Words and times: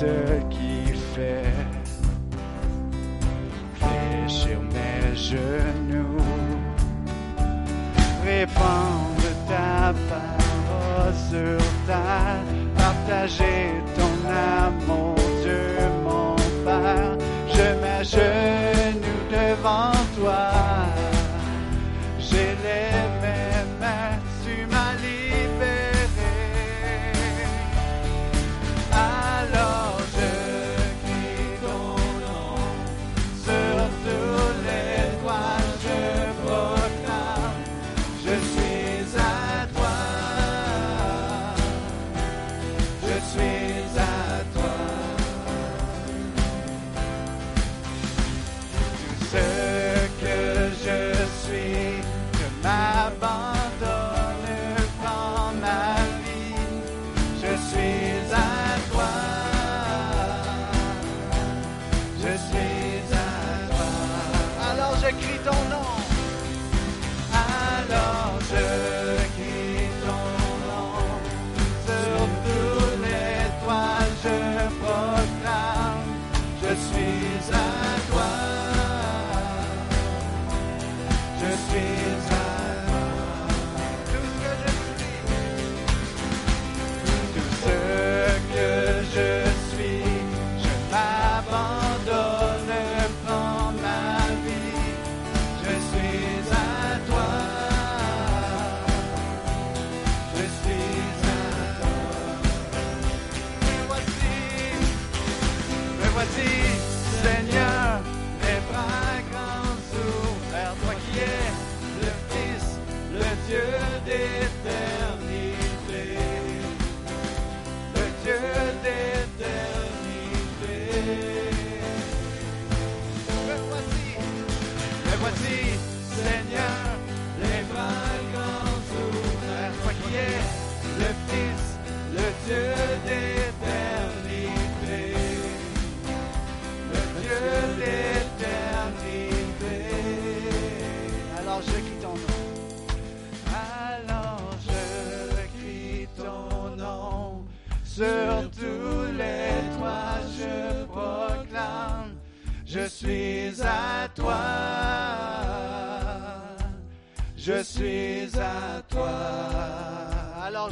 ce 0.00 0.40
qu'il 0.54 0.94
fait. 1.14 1.54
Fais 3.80 4.28
sur 4.28 4.60
mes 4.74 5.14
genoux, 5.14 6.16
répandre 8.24 9.30
ta 9.48 9.92
parole 10.10 11.14
sur 11.30 11.62
ta, 11.86 12.38
partager 12.82 13.62
ton 13.96 14.14
amour 14.64 15.16
Dieu 15.42 15.76
mon 16.04 16.36
Père. 16.64 17.16
Je 17.54 17.66
m'achève. 17.82 18.39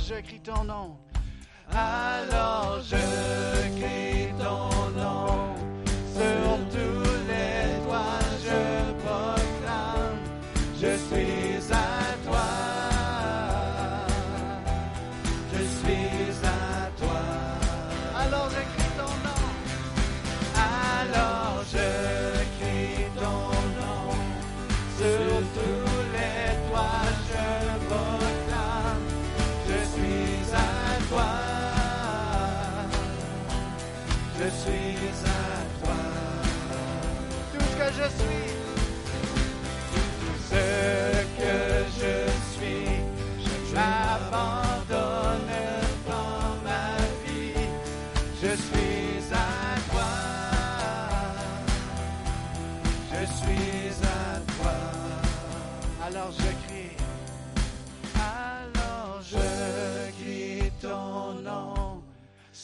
j'ai 0.09 0.19
écrit 0.21 0.41
ton 0.41 0.65
nom. 0.65 0.97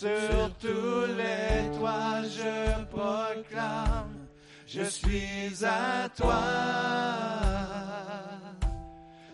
Sur 0.05 0.55
tous 0.61 1.07
les 1.17 1.79
toits, 1.79 2.21
je 2.25 2.85
proclame, 2.91 4.27
je 4.67 4.83
suis 4.83 5.65
à 5.65 6.11
toi. 6.15 6.43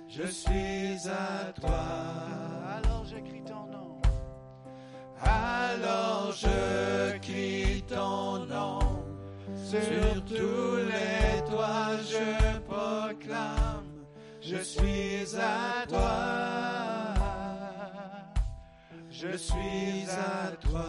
Je 0.08 0.26
suis 0.26 1.08
à 1.08 1.52
toi. 1.60 1.86
Alors 2.76 3.04
je 3.04 3.16
crie 3.16 3.42
ton 3.42 3.66
nom. 3.66 4.00
Alors 5.20 6.32
je 6.36 7.18
crie 7.18 7.82
ton 7.88 8.46
nom. 8.46 8.78
Sur 9.56 10.24
tous 10.24 10.76
les 10.76 11.50
toits, 11.50 11.96
je 12.08 12.58
proclame, 12.68 13.90
je 14.40 14.58
suis 14.58 15.36
à 15.36 15.84
toi 15.88 16.49
je 19.20 19.36
suis 19.36 20.08
à 20.08 20.50
toi. 20.56 20.86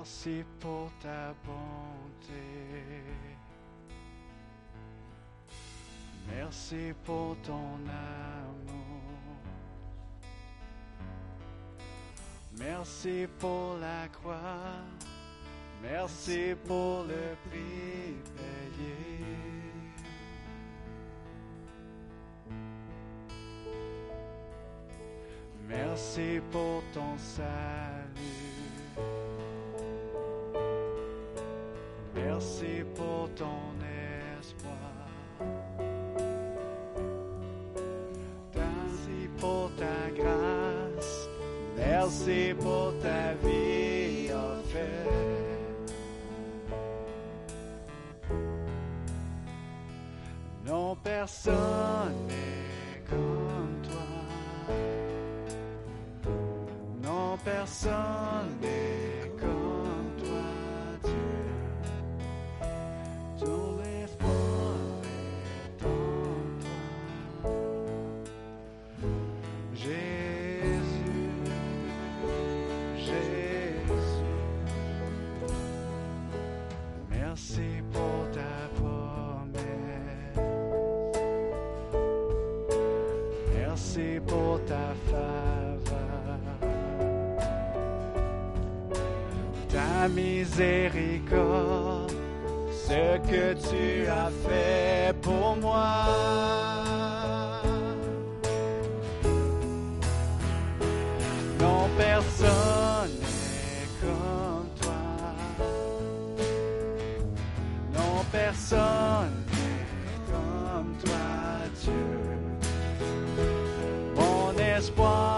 Merci 0.00 0.42
pour 0.58 0.90
ta 1.02 1.34
bonté. 1.44 2.32
Merci 6.26 6.94
pour 7.04 7.36
ton 7.42 7.76
amour. 7.84 8.72
Merci 12.58 13.26
pour 13.38 13.76
la 13.78 14.08
croix. 14.08 14.80
Merci 15.82 16.54
pour 16.66 17.04
le 17.04 17.36
prix. 17.50 18.16
Merci 25.68 26.40
pour 26.50 26.82
ton 26.94 27.18
salut. 27.18 28.29
Ton 33.36 33.74
espoir. 34.38 34.74
Merci 38.54 39.28
pour 39.38 39.70
ta 39.76 40.10
grâce. 40.16 41.28
Merci 41.76 42.54
pour 42.58 42.92
ta 43.00 43.34
vie 43.42 44.30
offerte. 44.32 45.92
Non, 50.66 50.96
personne 51.02 52.26
n'est 52.28 53.02
comme 53.08 53.82
toi. 53.82 54.08
Non, 57.02 57.38
personne 57.44 58.09
Miséricorde, 90.08 92.12
ce 92.86 93.18
que 93.30 93.54
tu 93.54 94.06
as 94.08 94.30
fait 94.48 95.12
pour 95.20 95.56
moi. 95.56 96.06
Non, 101.60 101.88
personne 101.96 103.10
n'est 103.20 103.88
comme 104.00 104.68
toi. 104.80 105.02
Non, 107.94 108.24
personne 108.32 109.34
n'est 109.52 109.86
comme 110.32 110.90
toi, 111.04 111.28
Dieu. 111.82 112.08
Mon 114.16 114.50
espoir 114.76 115.29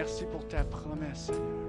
Merci 0.00 0.24
pour 0.24 0.48
ta 0.48 0.64
promesse, 0.64 1.26
Seigneur. 1.26 1.59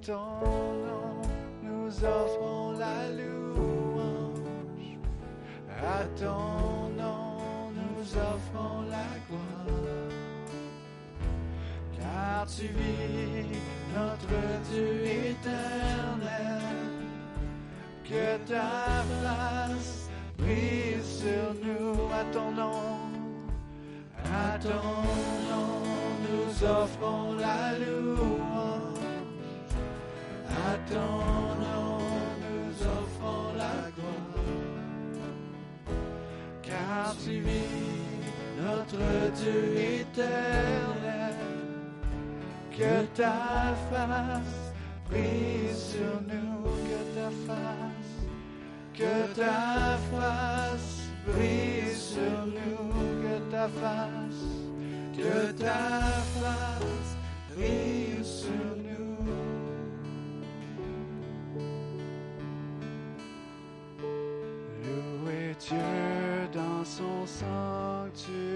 ton 0.00 0.14
nom, 0.14 1.20
nous 1.62 1.88
offrons 2.04 2.72
la 2.78 3.08
louange. 3.10 4.38
À 5.82 6.04
ton 6.18 6.88
nom, 6.96 7.70
nous 7.74 8.16
offrons 8.16 8.82
la 8.88 9.08
gloire. 9.28 10.10
Car 11.98 12.46
tu 12.46 12.66
vis, 12.68 13.58
notre 13.94 14.70
Dieu 14.70 15.04
éternel, 15.04 16.62
que 18.04 18.38
ta 18.48 19.04
place 19.20 20.08
brille 20.38 21.02
sur 21.02 21.54
nous 21.62 21.94
à 22.12 22.24
ton 22.32 22.50
nom. 22.52 23.10
À 24.24 24.58
ton 24.58 24.68
nom, 25.50 25.82
nous 26.24 26.64
offrons 26.64 27.34
la 27.34 27.78
louange. 27.78 28.49
À 30.62 30.76
ton 30.92 31.16
nom, 31.64 31.98
nous 32.42 32.72
offrons 32.82 33.56
la 33.56 33.90
gloire, 33.96 35.26
car 36.62 37.16
tu 37.24 37.40
vis, 37.40 38.20
notre 38.62 39.32
Dieu 39.40 39.62
éternel, 40.00 41.36
que 42.70 43.06
ta 43.16 43.74
face 43.90 44.72
brise 45.08 45.78
sur 45.94 46.20
nous, 46.28 46.62
que 46.88 47.00
ta 47.16 47.30
face, 47.46 48.16
que 48.92 49.14
ta 49.34 49.96
face 50.10 51.00
brise 51.26 52.00
sur 52.14 52.46
nous, 52.46 52.92
que 53.22 53.50
ta 53.50 53.66
face, 53.68 54.44
que 55.16 55.52
ta 55.52 55.88
face 56.38 57.16
brise 57.54 58.26
sur 58.26 58.76
nous. 58.76 58.89
song 67.40 68.10
to 68.12 68.49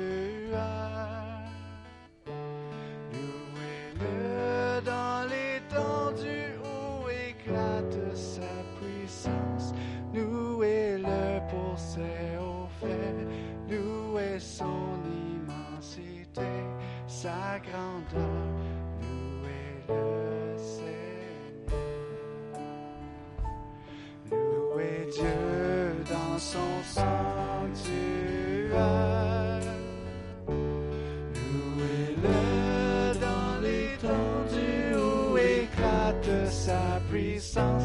puissance. 37.15 37.85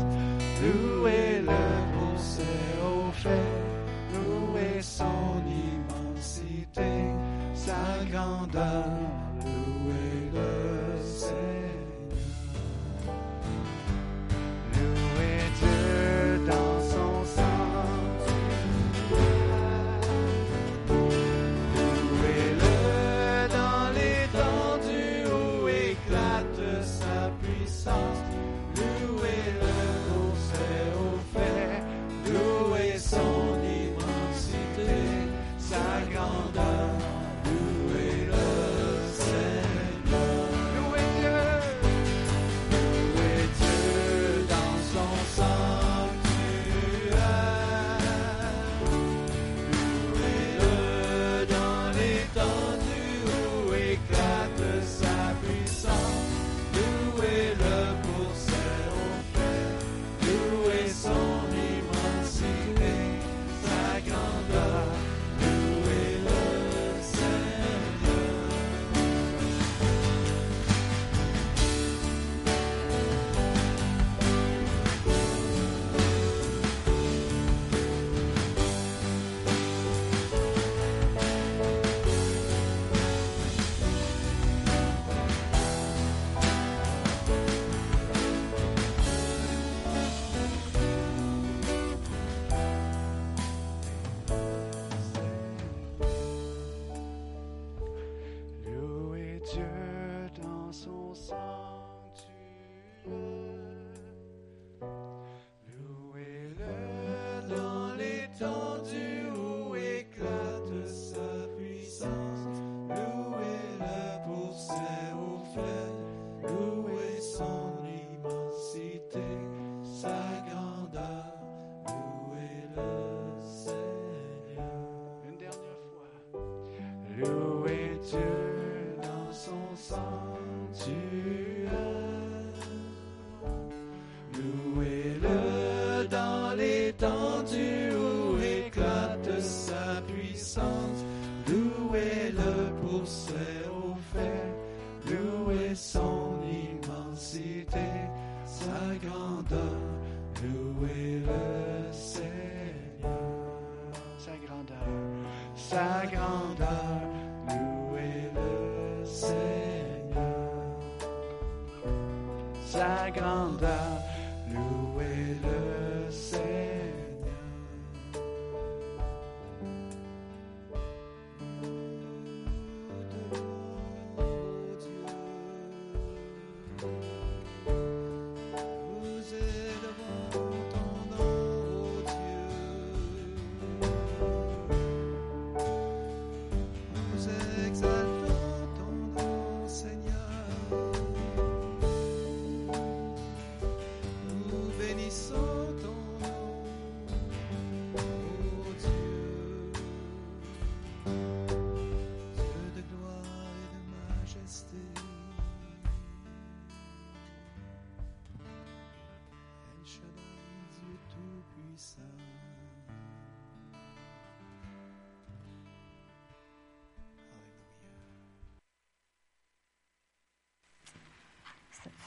Louez 0.61 1.41
le 1.41 1.61
pour 1.93 2.19
ses 2.19 2.65
hauts 2.83 3.11
faits, 3.11 3.31
louez 4.13 4.81
son 4.81 5.43
immensité, 5.45 6.91
sa 7.53 8.03
grandeur. 8.11 8.98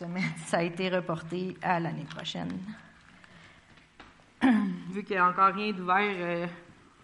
Semaine. 0.06 0.23
Ça 0.47 0.59
a 0.59 0.62
été 0.62 0.88
reporté 0.88 1.56
à 1.62 1.80
l'année 1.80 2.04
prochaine. 2.04 2.52
Vu 4.90 5.04
qu'il 5.04 5.16
n'y 5.16 5.23
a 5.23 5.28
encore 5.28 5.54
rien 5.54 5.73
d'ouvert 5.73 5.97
euh, 6.00 6.47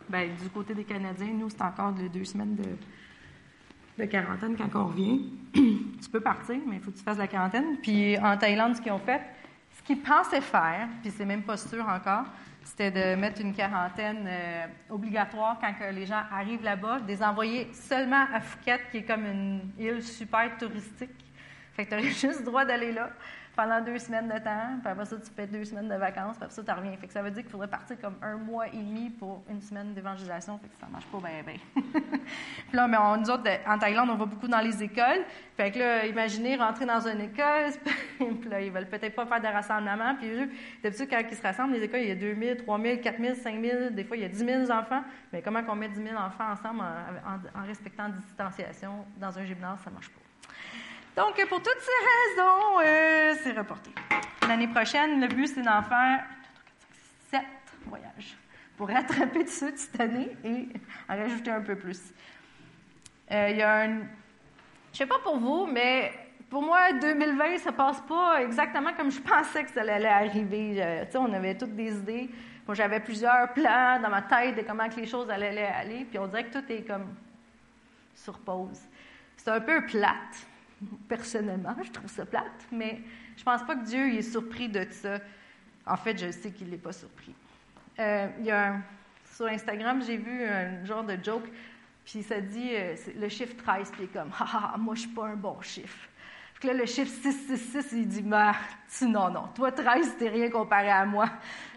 ben, 0.09 0.31
du 0.43 0.49
côté 0.51 0.75
des 0.75 0.85
Canadiens, 0.85 1.33
nous, 1.33 1.49
c'est 1.51 1.63
encore 1.63 1.93
de 1.93 2.09
deux 2.09 2.25
semaines 2.25 2.57
de, 2.57 4.03
de 4.03 4.05
quarantaine 4.07 4.57
quand 4.57 4.75
on 4.75 4.87
revient. 4.89 5.21
tu 5.53 6.11
peux 6.11 6.21
partir, 6.21 6.57
mais 6.67 6.77
il 6.77 6.83
faut 6.83 6.91
que 6.91 6.99
tu 6.99 7.05
fasses 7.05 7.19
la 7.19 7.29
quarantaine. 7.29 7.77
Puis 7.81 8.19
en 8.19 8.37
Thaïlande, 8.37 8.77
ce 8.77 8.81
qu'ils 8.81 8.93
ont 8.93 8.99
fait, 8.99 9.23
ce 9.77 9.83
qu'ils 9.83 10.01
pensaient 10.01 10.41
faire, 10.41 10.89
puis 11.01 11.13
c'est 11.13 11.25
même 11.25 11.43
pas 11.43 11.57
sûr 11.57 11.87
encore, 11.89 12.25
c'était 12.65 12.91
de 12.91 13.19
mettre 13.19 13.41
une 13.41 13.55
quarantaine 13.55 14.27
euh, 14.27 14.67
obligatoire 14.91 15.59
quand 15.61 15.73
que 15.73 15.95
les 15.95 16.05
gens 16.05 16.23
arrivent 16.31 16.63
là-bas, 16.63 17.01
de 17.01 17.07
les 17.07 17.23
envoyer 17.23 17.69
seulement 17.73 18.27
à 18.33 18.41
Phuket, 18.41 18.81
qui 18.91 18.99
est 18.99 19.05
comme 19.05 19.25
une 19.25 19.61
île 19.79 20.03
super 20.03 20.59
touristique. 20.59 21.28
Fait 21.79 21.85
que 21.85 21.91
tu 21.91 21.95
aurais 21.95 22.11
juste 22.11 22.43
droit 22.43 22.65
d'aller 22.65 22.91
là 22.91 23.11
pendant 23.55 23.81
deux 23.81 23.99
semaines 23.99 24.29
de 24.29 24.39
temps, 24.39 24.79
puis 24.81 24.89
après 24.89 25.05
ça, 25.05 25.17
tu 25.17 25.31
fais 25.35 25.47
deux 25.47 25.65
semaines 25.65 25.89
de 25.89 25.95
vacances, 25.95 26.37
puis 26.37 26.45
après 26.45 26.55
ça, 26.55 26.63
tu 26.63 26.71
reviens. 26.71 26.97
Fait 26.97 27.07
que 27.09 27.13
ça 27.13 27.23
veut 27.23 27.31
dire 27.33 27.43
qu'il 27.43 27.51
faudrait 27.51 27.69
partir 27.69 28.01
comme 28.01 28.17
un 28.23 28.37
mois 28.37 28.69
et 28.69 28.77
demi 28.77 29.11
pour 29.11 29.43
une 29.51 29.61
semaine 29.61 29.95
d'évangélisation, 29.95 30.59
fait 30.59 30.69
que 30.69 30.77
ça 30.79 30.87
marche 30.87 31.07
pas 31.07 31.19
bien, 31.19 31.43
bien. 31.45 31.83
puis 31.83 32.77
là, 32.77 32.87
mais 32.87 32.97
on, 32.99 33.17
nous 33.17 33.31
autres, 33.31 33.51
en 33.67 33.79
Thaïlande, 33.79 34.11
on 34.11 34.17
va 34.17 34.27
beaucoup 34.27 34.47
dans 34.47 34.61
les 34.61 34.81
écoles. 34.81 35.25
Fait 35.57 35.73
que 35.73 35.79
là, 35.81 36.07
imaginez 36.07 36.55
rentrer 36.55 36.87
dans 36.87 37.01
une 37.01 37.21
école, 37.21 37.73
puis 38.19 38.49
là, 38.49 38.61
ils 38.61 38.71
veulent 38.71 38.89
peut-être 38.89 39.17
pas 39.17 39.27
faire 39.27 39.41
de 39.41 39.49
rassemblement, 39.49 40.15
puis 40.15 40.31
eux, 40.31 40.51
d'habitude, 40.83 41.09
quand 41.11 41.23
ils 41.29 41.37
se 41.37 41.43
rassemblent, 41.43 41.75
les 41.75 41.83
écoles, 41.83 42.03
il 42.03 42.09
y 42.09 42.13
a 42.13 42.17
2000, 42.17 42.59
3000, 42.59 43.01
4000, 43.01 43.35
5000, 43.35 43.91
des 43.93 44.05
fois, 44.05 44.17
il 44.17 44.23
y 44.23 44.27
a 44.27 44.29
10 44.29 44.39
000 44.39 44.71
enfants. 44.71 45.03
Mais 45.33 45.43
comment 45.43 45.65
qu'on 45.65 45.75
met 45.75 45.89
10 45.89 46.01
000 46.01 46.17
enfants 46.17 46.53
ensemble 46.53 46.81
en, 46.81 47.67
respectant 47.67 48.09
distanciation 48.09 49.05
dans 49.17 49.37
un 49.37 49.45
gymnase, 49.45 49.81
ça 49.83 49.91
marche 49.91 50.11
pas. 50.11 50.21
Donc, 51.19 51.35
pour 51.49 51.61
toutes 51.61 51.81
ces 51.81 52.37
raisons, 52.37 52.81
euh, 52.81 53.35
c'est 53.43 53.51
reporté. 53.51 53.91
L'année 54.47 54.69
prochaine, 54.69 55.21
le 55.21 55.27
but, 55.27 55.49
c'est 55.49 55.63
d'en 55.63 55.83
faire 55.83 56.23
sept 57.29 57.43
voyages 57.87 58.37
pour 58.77 58.87
rattraper 58.87 59.43
de 59.43 59.49
ceux 59.49 59.73
de 59.73 59.77
cette 59.77 59.99
année 59.99 60.31
et 60.45 60.69
en 61.09 61.17
rajouter 61.17 61.51
un 61.51 61.61
peu 61.61 61.75
plus. 61.75 62.01
Euh, 63.33 63.49
il 63.51 63.57
y 63.57 63.63
a 63.63 63.81
un. 63.81 63.89
Je 63.89 63.95
ne 63.95 64.07
sais 64.93 65.07
pas 65.07 65.19
pour 65.19 65.39
vous, 65.39 65.67
mais 65.67 66.13
pour 66.49 66.63
moi, 66.63 66.93
2020, 66.93 67.59
ça 67.59 67.73
passe 67.73 68.01
pas 68.03 68.41
exactement 68.41 68.93
comme 68.93 69.11
je 69.11 69.21
pensais 69.21 69.65
que 69.65 69.73
ça 69.73 69.81
allait 69.81 70.07
arriver. 70.07 70.77
Euh, 70.81 71.05
on 71.17 71.33
avait 71.33 71.57
toutes 71.57 71.75
des 71.75 71.97
idées. 71.97 72.31
J'avais 72.71 73.01
plusieurs 73.01 73.53
plans 73.55 73.99
dans 74.01 74.11
ma 74.11 74.23
tête 74.23 74.55
de 74.55 74.63
comment 74.63 74.89
que 74.89 75.01
les 75.01 75.07
choses 75.07 75.29
allaient 75.31 75.67
aller, 75.67 76.05
puis 76.05 76.17
on 76.21 76.29
dirait 76.29 76.45
que 76.45 76.61
tout 76.61 76.73
est 76.73 76.83
comme 76.83 77.13
sur 78.15 78.39
pause. 78.39 78.83
C'est 79.37 79.49
un 79.49 79.61
peu 79.61 79.85
plate 79.85 80.47
personnellement, 81.09 81.75
je 81.83 81.91
trouve 81.91 82.11
ça 82.11 82.25
plate, 82.25 82.67
mais 82.73 83.01
je 83.37 83.43
pense 83.43 83.63
pas 83.63 83.77
que 83.77 83.85
Dieu 83.85 84.15
est 84.15 84.23
surpris 84.23 84.69
de 84.69 84.87
ça. 84.91 85.19
En 85.87 85.97
fait, 85.97 86.19
je 86.19 86.31
sais 86.31 86.51
qu'il 86.51 86.69
n'est 86.69 86.77
pas 86.77 86.93
surpris. 86.93 87.35
Euh, 87.99 88.29
il 88.39 88.47
y 88.47 88.51
a 88.51 88.77
sur 89.35 89.47
Instagram, 89.47 90.03
j'ai 90.07 90.17
vu 90.17 90.45
un 90.45 90.85
genre 90.85 91.05
de 91.05 91.17
joke, 91.23 91.49
puis 92.05 92.23
ça 92.23 92.41
dit 92.41 92.71
euh, 92.73 92.95
le 93.17 93.29
chiffre 93.29 93.57
13, 93.57 93.91
puis 93.91 94.03
il 94.03 94.05
est 94.05 94.09
comme 94.09 94.31
Ah, 94.39 94.75
moi, 94.79 94.95
je 94.95 95.01
suis 95.01 95.11
pas 95.11 95.27
un 95.27 95.37
bon 95.37 95.61
chiffre. 95.61 96.09
Puis 96.59 96.69
là, 96.69 96.75
le 96.75 96.87
chiffre 96.87 97.11
666, 97.23 97.93
il 97.93 98.09
dit 98.09 98.23
bah, 98.23 98.53
Non, 99.03 99.31
non, 99.31 99.49
toi, 99.55 99.71
13, 99.71 100.17
t'es 100.19 100.29
rien 100.29 100.51
comparé 100.51 100.91
à 100.91 101.07
moi. 101.07 101.29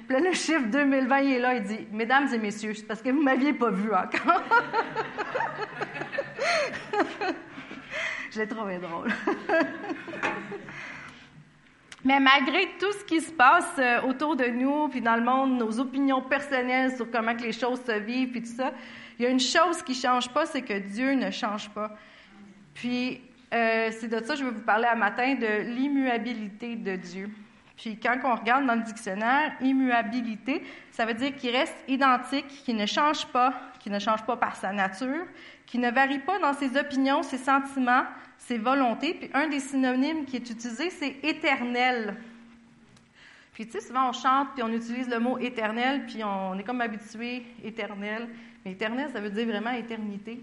Puis 0.08 0.20
là, 0.20 0.28
le 0.28 0.34
chiffre 0.34 0.68
2020, 0.68 1.20
il 1.20 1.34
est 1.34 1.40
là, 1.40 1.54
il 1.56 1.64
dit 1.64 1.88
Mesdames 1.92 2.28
et 2.34 2.40
messieurs, 2.40 2.74
c'est 2.74 2.88
parce 2.88 3.02
que 3.02 3.10
vous 3.10 3.22
m'aviez 3.22 3.54
pas 3.54 3.70
vu 3.70 3.94
encore. 3.94 4.44
Je 8.32 8.40
l'ai 8.40 8.48
trouvé 8.48 8.78
drôle. 8.78 9.10
Mais 12.04 12.20
malgré 12.20 12.70
tout 12.80 12.92
ce 12.94 13.04
qui 13.04 13.22
se 13.22 13.32
passe 13.32 13.78
euh, 13.78 14.02
autour 14.02 14.36
de 14.36 14.46
nous, 14.46 14.88
puis 14.88 15.02
dans 15.02 15.16
le 15.18 15.24
monde, 15.24 15.60
nos 15.60 15.80
opinions 15.80 16.22
personnelles 16.22 16.96
sur 16.96 17.12
comment 17.12 17.36
que 17.36 17.44
les 17.44 17.52
choses 17.52 17.82
se 17.86 17.92
vivent, 18.00 18.32
puis 18.32 18.42
tout 18.42 18.56
ça, 18.56 18.72
il 19.20 19.24
y 19.24 19.26
a 19.28 19.30
une 19.30 19.40
chose 19.40 19.84
qui 19.84 19.92
ne 19.92 19.98
change 19.98 20.30
pas, 20.30 20.46
c'est 20.46 20.64
que 20.64 20.80
Dieu 20.80 21.12
ne 21.14 21.30
change 21.30 21.70
pas. 21.70 21.96
Puis 22.74 23.22
euh, 23.54 23.90
c'est 23.92 24.08
de 24.08 24.26
ça 24.26 24.34
que 24.34 24.40
je 24.40 24.46
vais 24.46 24.52
vous 24.52 24.62
parler 24.62 24.86
à 24.86 24.96
matin, 24.96 25.36
de 25.36 25.64
l'immuabilité 25.76 26.78
de 26.78 26.96
Dieu. 26.96 27.30
Puis 27.82 27.98
quand 27.98 28.16
on 28.24 28.36
regarde 28.36 28.68
dans 28.68 28.76
le 28.76 28.84
dictionnaire, 28.84 29.54
immuabilité, 29.60 30.64
ça 30.92 31.04
veut 31.04 31.16
dire 31.16 31.36
qu'il 31.36 31.50
reste 31.50 31.74
identique, 31.88 32.48
qu'il 32.48 32.76
ne 32.76 32.86
change 32.86 33.26
pas, 33.26 33.56
qu'il 33.80 33.92
ne 33.92 33.98
change 33.98 34.24
pas 34.24 34.38
par 34.38 34.56
sa 34.56 34.72
nature, 34.72 35.26
qui 35.66 35.80
ne 35.80 35.90
varie 35.90 36.20
pas 36.20 36.38
dans 36.38 36.54
ses 36.54 36.78
opinions, 36.78 37.24
ses 37.24 37.40
sentiments, 37.40 38.04
ses 38.38 38.60
volontés. 38.60 39.16
Puis 39.16 39.32
un 39.34 39.48
des 39.48 39.60
synonymes 39.60 40.26
qui 40.26 40.36
est 40.36 40.48
utilisé, 40.48 40.92
c'est 40.92 41.16
éternel. 41.24 42.18
Puis 43.54 43.66
tu 43.66 43.72
sais, 43.72 43.82
souvent 43.82 44.10
on 44.10 44.14
chante, 44.14 44.50
puis 44.54 44.62
on 44.62 44.72
utilise 44.72 45.10
le 45.10 45.20
mot 45.20 45.40
éternel, 45.40 46.06
puis 46.06 46.24
on 46.24 46.60
est 46.60 46.64
comme 46.64 46.82
habitué, 46.82 47.48
éternel. 47.64 48.30
Mais 48.64 48.74
éternel, 48.74 49.10
ça 49.12 49.20
veut 49.20 49.32
dire 49.32 49.48
vraiment 49.48 49.72
éternité. 49.72 50.40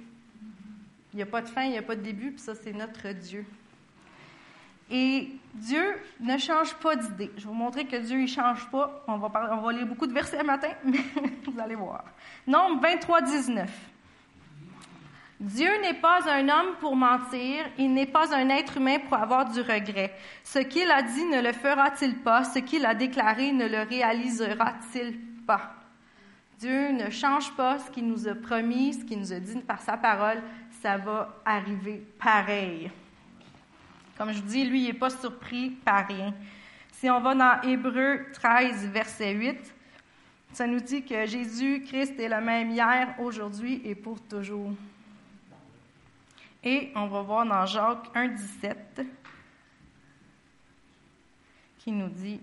Il 1.13 1.17
n'y 1.19 1.23
a 1.23 1.27
pas 1.27 1.43
de 1.43 1.49
fin, 1.49 1.63
il 1.63 1.71
n'y 1.71 1.79
a 1.79 1.83
pas 1.83 1.95
de 1.95 2.03
début, 2.03 2.33
puis 2.33 2.41
ça, 2.41 2.57
c'est 2.57 2.73
notre 2.73 3.13
Dieu. 3.13 3.47
Et 4.91 5.31
Dieu 5.55 5.97
ne 6.21 6.39
change 6.39 6.75
pas 6.75 6.97
d'idée. 6.97 7.31
Je 7.37 7.43
vais 7.43 7.49
vous 7.49 7.55
montrer 7.55 7.85
que 7.85 7.97
Dieu 7.97 8.21
ne 8.21 8.27
change 8.27 8.67
pas. 8.71 9.05
On 9.07 9.17
va, 9.17 9.73
lire 9.73 9.87
beaucoup 9.87 10.07
de 10.07 10.13
versets 10.13 10.43
matin, 10.43 10.71
mais 10.85 10.99
vous 11.45 11.61
allez 11.61 11.75
voir. 11.75 12.05
Nombre 12.47 12.81
23, 12.83 13.23
19. 13.23 13.71
Dieu 15.41 15.71
n'est 15.83 15.95
pas 15.95 16.29
un 16.29 16.49
homme 16.49 16.75
pour 16.81 16.97
mentir, 16.97 17.65
il 17.79 17.95
n'est 17.95 18.07
pas 18.07 18.35
un 18.35 18.49
être 18.49 18.79
humain 18.79 18.99
pour 18.99 19.17
avoir 19.17 19.45
du 19.45 19.61
regret. 19.61 20.13
Ce 20.43 20.59
qu'il 20.59 20.91
a 20.91 21.03
dit 21.03 21.25
ne 21.27 21.41
le 21.41 21.53
fera-t-il 21.53 22.17
pas? 22.17 22.43
Ce 22.43 22.59
qu'il 22.59 22.85
a 22.85 22.95
déclaré 22.95 23.53
ne 23.53 23.69
le 23.69 23.83
réalisera-t-il 23.83 25.17
pas? 25.47 25.75
Dieu 26.59 26.91
ne 26.91 27.09
change 27.09 27.53
pas 27.53 27.79
ce 27.79 27.89
qu'il 27.89 28.09
nous 28.09 28.27
a 28.27 28.35
promis, 28.35 28.95
ce 28.95 29.05
qu'il 29.05 29.21
nous 29.21 29.33
a 29.33 29.39
dit 29.39 29.61
par 29.61 29.81
sa 29.81 29.97
parole, 29.97 30.43
ça 30.83 30.97
va 30.97 31.37
arriver 31.45 32.05
pareil. 32.19 32.91
Comme 34.19 34.33
je 34.33 34.41
dis, 34.41 34.65
lui, 34.65 34.81
il 34.81 34.87
n'est 34.89 34.99
pas 34.99 35.11
surpris 35.11 35.71
par 35.71 36.09
rien. 36.09 36.35
Si 36.91 37.09
on 37.09 37.21
va 37.21 37.37
dans 37.37 37.63
Hébreu 37.63 38.27
13, 38.33 38.89
verset 38.89 39.33
8, 39.33 39.75
ça 40.53 40.67
nous 40.67 40.81
dit 40.81 41.05
que 41.05 41.25
Jésus-Christ 41.25 42.19
est 42.19 42.29
le 42.29 42.41
même 42.41 42.73
hier, 42.73 43.15
aujourd'hui 43.21 43.81
et 43.85 43.95
pour 43.95 44.21
toujours. 44.21 44.73
Et 46.65 46.91
on 46.97 47.07
va 47.07 47.23
voir 47.23 47.47
dans 47.47 47.65
Jacques 47.65 48.11
1, 48.13 48.29
17 48.29 49.07
qui 51.79 51.93
nous 51.93 52.09
dit 52.09 52.41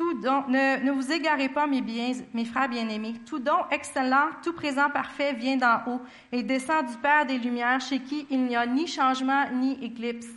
Ne, 0.00 0.90
vous 0.92 1.12
égarez 1.12 1.48
pas, 1.48 1.66
mes 1.66 2.44
frères 2.44 2.68
bien-aimés. 2.68 3.14
Tout 3.26 3.38
don 3.38 3.58
excellent, 3.70 4.28
tout 4.42 4.52
présent 4.52 4.88
parfait 4.90 5.34
vient 5.34 5.56
d'en 5.56 5.80
haut 5.86 6.00
et 6.32 6.42
descend 6.42 6.86
du 6.86 6.96
Père 6.96 7.26
des 7.26 7.38
Lumières, 7.38 7.80
chez 7.80 8.00
qui 8.00 8.26
il 8.30 8.44
n'y 8.44 8.56
a 8.56 8.66
ni 8.66 8.86
changement 8.86 9.50
ni 9.52 9.82
éclipse. 9.84 10.28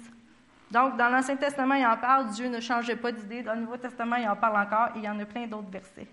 Donc, 0.70 0.98
dans 0.98 1.10
l'Ancien 1.10 1.36
Testament, 1.36 1.76
il 1.76 1.86
en 1.86 1.98
parle, 1.98 2.30
Dieu 2.32 2.48
ne 2.48 2.60
changeait 2.60 2.96
pas 2.96 3.12
d'idée. 3.12 3.44
Dans 3.44 3.54
le 3.54 3.62
Nouveau 3.62 3.78
Testament, 3.78 4.16
il 4.18 4.28
en 4.28 4.36
parle 4.36 4.58
encore 4.58 4.88
et 4.96 5.00
il 5.00 5.04
y 5.04 5.10
en 5.10 5.20
a 5.20 5.26
plein 5.26 5.46
d'autres 5.46 5.70
versets. 5.70 6.08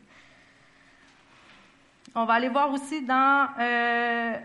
On 2.14 2.24
va 2.24 2.34
aller 2.34 2.48
voir 2.48 2.70
aussi 2.70 3.02
dans 3.02 3.48
euh, 3.58 4.36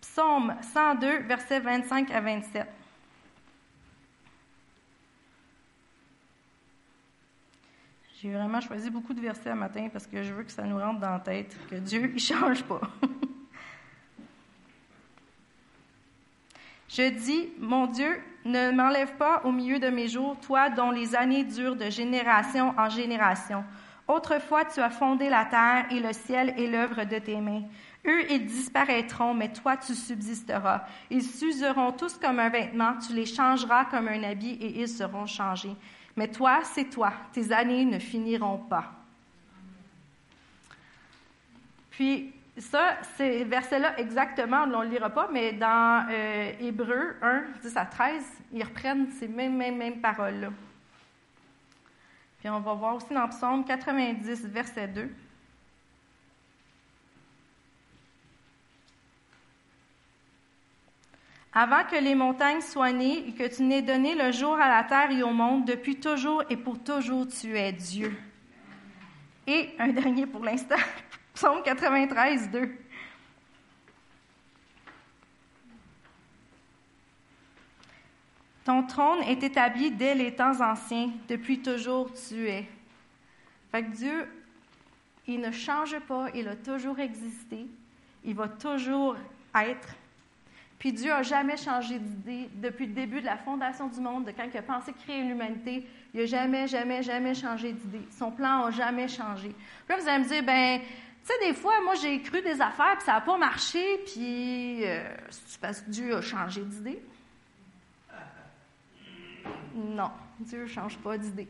Psaume 0.00 0.54
102, 0.60 1.20
versets 1.20 1.60
25 1.60 2.10
à 2.10 2.20
27. 2.20 2.66
J'ai 8.24 8.32
vraiment 8.32 8.62
choisi 8.62 8.88
beaucoup 8.88 9.12
de 9.12 9.20
versets 9.20 9.50
à 9.50 9.54
matin 9.54 9.90
parce 9.92 10.06
que 10.06 10.22
je 10.22 10.32
veux 10.32 10.44
que 10.44 10.50
ça 10.50 10.62
nous 10.62 10.78
rentre 10.78 10.98
dans 10.98 11.10
la 11.10 11.18
tête 11.18 11.54
que 11.68 11.74
Dieu 11.74 12.10
ne 12.10 12.18
change 12.18 12.62
pas. 12.62 12.80
je 16.88 17.10
dis, 17.10 17.50
mon 17.58 17.86
Dieu, 17.86 18.18
ne 18.46 18.70
m'enlève 18.70 19.14
pas 19.16 19.42
au 19.44 19.52
milieu 19.52 19.78
de 19.78 19.88
mes 19.88 20.08
jours, 20.08 20.38
toi 20.40 20.70
dont 20.70 20.90
les 20.90 21.14
années 21.14 21.44
durent 21.44 21.76
de 21.76 21.90
génération 21.90 22.72
en 22.78 22.88
génération. 22.88 23.62
Autrefois, 24.08 24.64
tu 24.64 24.80
as 24.80 24.88
fondé 24.88 25.28
la 25.28 25.44
terre 25.44 25.84
et 25.90 26.00
le 26.00 26.14
ciel 26.14 26.54
est 26.56 26.66
l'œuvre 26.66 27.04
de 27.04 27.18
tes 27.18 27.42
mains. 27.42 27.64
Eux, 28.06 28.30
ils 28.30 28.46
disparaîtront, 28.46 29.34
mais 29.34 29.52
toi, 29.52 29.76
tu 29.76 29.94
subsisteras. 29.94 30.86
Ils 31.10 31.22
s'useront 31.22 31.92
tous 31.92 32.16
comme 32.16 32.38
un 32.38 32.48
vêtement, 32.48 32.94
tu 33.06 33.12
les 33.12 33.26
changeras 33.26 33.84
comme 33.84 34.08
un 34.08 34.22
habit 34.22 34.56
et 34.62 34.80
ils 34.80 34.88
seront 34.88 35.26
changés. 35.26 35.76
Mais 36.16 36.28
toi, 36.28 36.60
c'est 36.62 36.84
toi, 36.84 37.12
tes 37.32 37.52
années 37.52 37.84
ne 37.84 37.98
finiront 37.98 38.58
pas. 38.58 38.92
Puis, 41.90 42.32
ça, 42.56 42.98
ces 43.16 43.44
versets-là, 43.44 43.98
exactement, 43.98 44.62
on 44.62 44.66
ne 44.66 44.84
le 44.84 44.90
lira 44.90 45.10
pas, 45.10 45.28
mais 45.32 45.52
dans 45.52 46.06
euh, 46.08 46.52
Hébreu 46.60 47.16
1, 47.20 47.44
10 47.62 47.76
à 47.76 47.86
13, 47.86 48.24
ils 48.52 48.62
reprennent 48.62 49.10
ces 49.10 49.26
mêmes, 49.26 49.56
mêmes, 49.56 49.76
mêmes 49.76 50.00
paroles-là. 50.00 50.50
Puis 52.38 52.48
on 52.48 52.60
va 52.60 52.74
voir 52.74 52.96
aussi 52.96 53.12
dans 53.12 53.28
Psaume 53.28 53.64
90, 53.64 54.46
verset 54.46 54.88
2. 54.88 55.10
Avant 61.54 61.84
que 61.84 61.96
les 61.96 62.16
montagnes 62.16 62.60
soient 62.60 62.92
nées 62.92 63.28
et 63.28 63.32
que 63.32 63.54
tu 63.54 63.62
n'aies 63.62 63.82
donné 63.82 64.16
le 64.16 64.32
jour 64.32 64.54
à 64.54 64.68
la 64.68 64.82
terre 64.82 65.12
et 65.12 65.22
au 65.22 65.30
monde, 65.30 65.64
depuis 65.64 66.00
toujours 66.00 66.42
et 66.50 66.56
pour 66.56 66.82
toujours, 66.82 67.28
tu 67.28 67.56
es 67.56 67.72
Dieu. 67.72 68.12
Et 69.46 69.70
un 69.78 69.88
dernier 69.88 70.26
pour 70.26 70.44
l'instant, 70.44 70.74
Psaume 71.34 71.62
93, 71.62 72.50
2. 72.50 72.78
Ton 78.64 78.82
trône 78.86 79.22
est 79.22 79.42
établi 79.42 79.90
dès 79.90 80.14
les 80.14 80.34
temps 80.34 80.60
anciens, 80.60 81.10
depuis 81.28 81.60
toujours 81.60 82.10
tu 82.14 82.48
es. 82.48 82.66
Fait 83.70 83.84
que 83.84 83.90
Dieu, 83.90 84.28
il 85.28 85.40
ne 85.40 85.52
change 85.52 85.98
pas, 86.00 86.28
il 86.34 86.48
a 86.48 86.56
toujours 86.56 86.98
existé, 86.98 87.66
il 88.24 88.34
va 88.34 88.48
toujours 88.48 89.16
être. 89.54 89.94
Puis 90.84 90.92
Dieu 90.92 91.08
n'a 91.08 91.22
jamais 91.22 91.56
changé 91.56 91.98
d'idée 91.98 92.50
depuis 92.56 92.86
le 92.86 92.92
début 92.92 93.22
de 93.22 93.24
la 93.24 93.38
fondation 93.38 93.88
du 93.88 94.00
monde, 94.00 94.26
de 94.26 94.32
quand 94.32 94.44
il 94.52 94.58
a 94.58 94.60
pensé 94.60 94.92
créer 94.92 95.22
l'humanité. 95.22 95.88
Il 96.12 96.20
n'a 96.20 96.26
jamais, 96.26 96.66
jamais, 96.66 97.02
jamais 97.02 97.32
changé 97.32 97.72
d'idée. 97.72 98.06
Son 98.10 98.30
plan 98.30 98.66
n'a 98.66 98.70
jamais 98.70 99.08
changé. 99.08 99.48
Puis 99.48 99.88
là, 99.88 99.96
vous 99.96 100.06
allez 100.06 100.24
me 100.24 100.28
dire, 100.28 100.44
ben, 100.44 100.80
tu 100.80 100.86
sais, 101.22 101.48
des 101.48 101.54
fois, 101.54 101.72
moi, 101.84 101.94
j'ai 101.94 102.20
cru 102.20 102.42
des 102.42 102.60
affaires, 102.60 102.96
puis 102.96 103.06
ça 103.06 103.14
n'a 103.14 103.22
pas 103.22 103.38
marché, 103.38 104.02
puis 104.04 104.84
euh, 104.84 105.02
c'est 105.30 105.58
parce 105.58 105.80
que 105.80 105.88
Dieu 105.88 106.16
a 106.16 106.20
changé 106.20 106.60
d'idée? 106.60 107.02
Non, 109.74 110.10
Dieu 110.38 110.64
ne 110.64 110.66
change 110.66 110.98
pas 110.98 111.16
d'idée. 111.16 111.48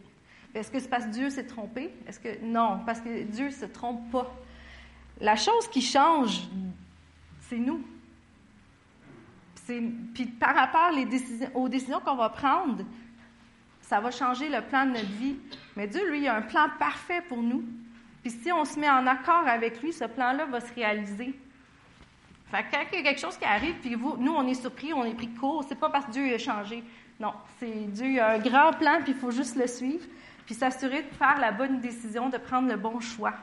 Est-ce 0.54 0.70
que 0.70 0.78
c'est 0.78 0.88
parce 0.88 1.06
que 1.06 1.10
Dieu 1.10 1.28
s'est 1.28 1.48
trompé? 1.48 1.92
Est-ce 2.06 2.20
que 2.20 2.40
non, 2.40 2.82
parce 2.86 3.00
que 3.00 3.24
Dieu 3.24 3.46
ne 3.46 3.50
se 3.50 3.64
trompe 3.64 4.12
pas. 4.12 4.32
La 5.20 5.34
chose 5.34 5.66
qui 5.72 5.82
change, 5.82 6.42
c'est 7.40 7.58
nous. 7.58 7.84
Puis 9.66 10.26
par 10.26 10.54
rapport 10.54 10.90
aux 11.54 11.68
décisions 11.68 12.00
qu'on 12.00 12.16
va 12.16 12.28
prendre, 12.28 12.84
ça 13.80 14.00
va 14.00 14.10
changer 14.10 14.48
le 14.48 14.60
plan 14.60 14.86
de 14.86 14.92
notre 14.92 15.12
vie. 15.12 15.36
Mais 15.76 15.86
Dieu, 15.86 16.10
lui, 16.10 16.26
a 16.26 16.36
un 16.36 16.42
plan 16.42 16.66
parfait 16.78 17.22
pour 17.28 17.42
nous. 17.42 17.64
Puis 18.22 18.30
si 18.30 18.52
on 18.52 18.64
se 18.64 18.78
met 18.78 18.88
en 18.88 19.06
accord 19.06 19.46
avec 19.46 19.82
lui, 19.82 19.92
ce 19.92 20.04
plan-là 20.04 20.46
va 20.46 20.60
se 20.60 20.72
réaliser. 20.74 21.34
Fait 22.50 22.62
que 22.62 22.70
quand 22.70 22.82
il 22.92 22.98
y 22.98 23.00
a 23.00 23.02
quelque 23.04 23.20
chose 23.20 23.36
qui 23.36 23.44
arrive, 23.44 23.74
puis 23.76 23.94
vous, 23.94 24.16
nous, 24.18 24.32
on 24.32 24.46
est 24.46 24.54
surpris, 24.54 24.92
on 24.92 25.04
est 25.04 25.14
pris 25.14 25.26
de 25.26 25.38
court, 25.38 25.64
c'est 25.68 25.78
pas 25.78 25.90
parce 25.90 26.06
que 26.06 26.12
Dieu 26.12 26.34
a 26.34 26.38
changé. 26.38 26.82
Non, 27.18 27.32
c'est 27.58 27.90
Dieu 27.92 28.20
a 28.20 28.32
un 28.32 28.38
grand 28.38 28.72
plan, 28.72 29.00
puis 29.02 29.12
il 29.12 29.18
faut 29.18 29.30
juste 29.30 29.56
le 29.56 29.66
suivre, 29.66 30.04
puis 30.46 30.54
s'assurer 30.54 31.02
de 31.02 31.14
faire 31.14 31.38
la 31.38 31.52
bonne 31.52 31.80
décision, 31.80 32.28
de 32.28 32.38
prendre 32.38 32.68
le 32.68 32.76
bon 32.76 33.00
choix. 33.00 33.34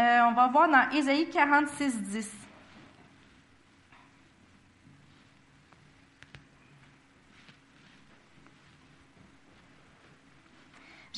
Euh, 0.00 0.20
on 0.28 0.32
va 0.32 0.46
voir 0.48 0.68
dans 0.68 0.90
Ésaïe 0.96 1.28
46, 1.28 2.02
10. 2.02 2.47